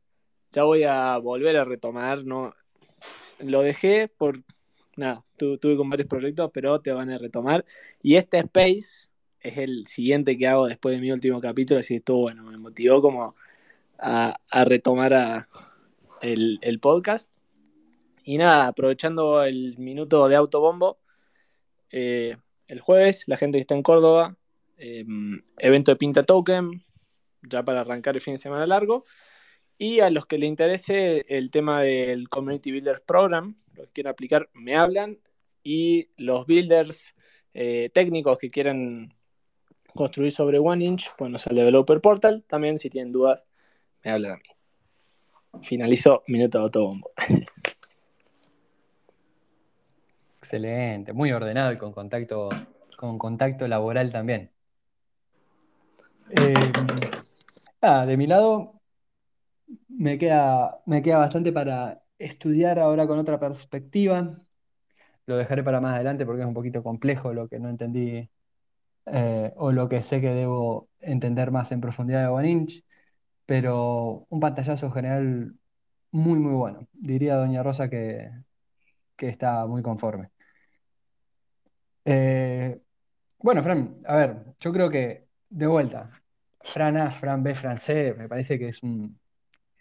[0.54, 2.54] Ya voy a volver a retomar, no
[3.40, 4.40] lo dejé por
[4.96, 7.64] nada, tuve con varios proyectos, pero te van a retomar.
[8.00, 9.08] Y este Space
[9.40, 12.56] es el siguiente que hago después de mi último capítulo, así que estuvo bueno, me
[12.56, 13.34] motivó como
[13.98, 15.48] a, retomar
[16.22, 17.32] el, podcast.
[18.22, 20.98] Y nada, aprovechando el minuto de autobombo,
[21.90, 22.36] eh,
[22.68, 24.36] el jueves, la gente que está en Córdoba,
[24.76, 26.84] em, evento de Pinta Token,
[27.42, 29.04] ya para arrancar el fin de semana largo.
[29.76, 34.12] Y a los que les interese el tema del Community Builders Program, los que quieran
[34.12, 35.18] aplicar, me hablan.
[35.62, 37.14] Y los builders
[37.54, 39.14] eh, técnicos que quieran
[39.94, 42.44] construir sobre OneInch, pues al Developer Portal.
[42.46, 43.46] También, si tienen dudas,
[44.02, 44.42] me hablan a mí.
[45.62, 47.12] Finalizo minuto de autobombo.
[50.38, 52.50] Excelente, muy ordenado y con contacto,
[52.98, 54.50] con contacto laboral también.
[56.30, 56.54] Eh,
[58.06, 58.73] de mi lado,
[60.04, 64.38] me queda, me queda bastante para estudiar ahora con otra perspectiva.
[65.26, 68.30] Lo dejaré para más adelante porque es un poquito complejo lo que no entendí
[69.06, 72.84] eh, o lo que sé que debo entender más en profundidad de One Inch,
[73.46, 75.54] pero un pantallazo general
[76.12, 76.88] muy, muy bueno.
[76.92, 78.30] Diría Doña Rosa que,
[79.18, 80.30] está muy conforme.
[82.04, 82.80] Eh,
[83.38, 86.10] Bueno, Fran, a ver, yo creo que de vuelta,
[86.62, 89.18] Fran A, Fran B, Fran C, me parece que es un,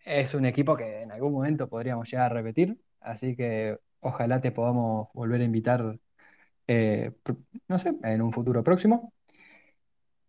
[0.06, 4.52] es un equipo que en algún momento podríamos llegar a repetir, así que ojalá te
[4.52, 6.00] podamos volver a invitar,
[6.68, 7.12] eh,
[7.68, 9.14] no sé, en un futuro próximo.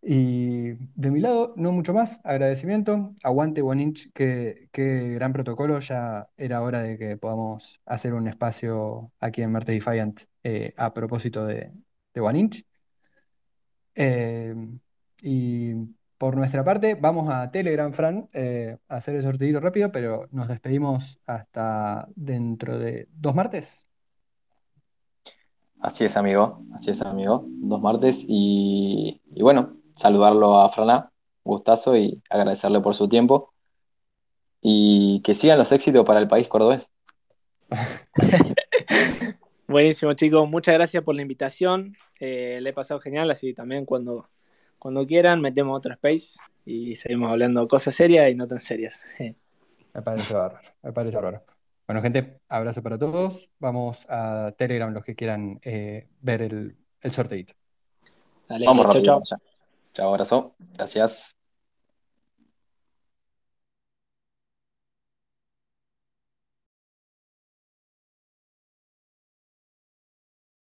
[0.07, 5.79] Y de mi lado, no mucho más, agradecimiento, aguante One Inch, qué, qué gran protocolo,
[5.79, 10.93] ya era hora de que podamos hacer un espacio aquí en Marte Defiant eh, a
[10.93, 11.71] propósito de,
[12.13, 12.65] de One Inch.
[13.95, 14.53] Eh,
[15.21, 15.73] y
[16.17, 20.47] por nuestra parte, vamos a Telegram, Fran, eh, a hacer el sorteito rápido, pero nos
[20.47, 23.85] despedimos hasta dentro de dos martes.
[25.79, 27.45] Así es, amigo, así es, amigo.
[27.47, 31.11] Dos martes y, y bueno, saludarlo a Franá,
[31.43, 33.53] gustazo y agradecerle por su tiempo
[34.61, 36.89] y que sigan los éxitos para el país cordobés.
[39.67, 40.49] Buenísimo, chicos.
[40.49, 41.95] Muchas gracias por la invitación.
[42.19, 44.29] Eh, le he pasado genial, así también cuando,
[44.85, 49.03] cuando quieran metemos otro space y seguimos hablando cosas serias y no tan serias.
[49.95, 51.43] Me parece bárbaro, me parece bárbaro.
[51.87, 53.49] Bueno, gente, abrazo para todos.
[53.57, 57.53] Vamos a Telegram los que quieran eh, ver el, el sorteito.
[58.47, 59.23] Dale, Vamos chau.
[59.23, 59.37] allá.
[59.95, 60.55] Chao, abrazo.
[60.59, 61.34] Gracias.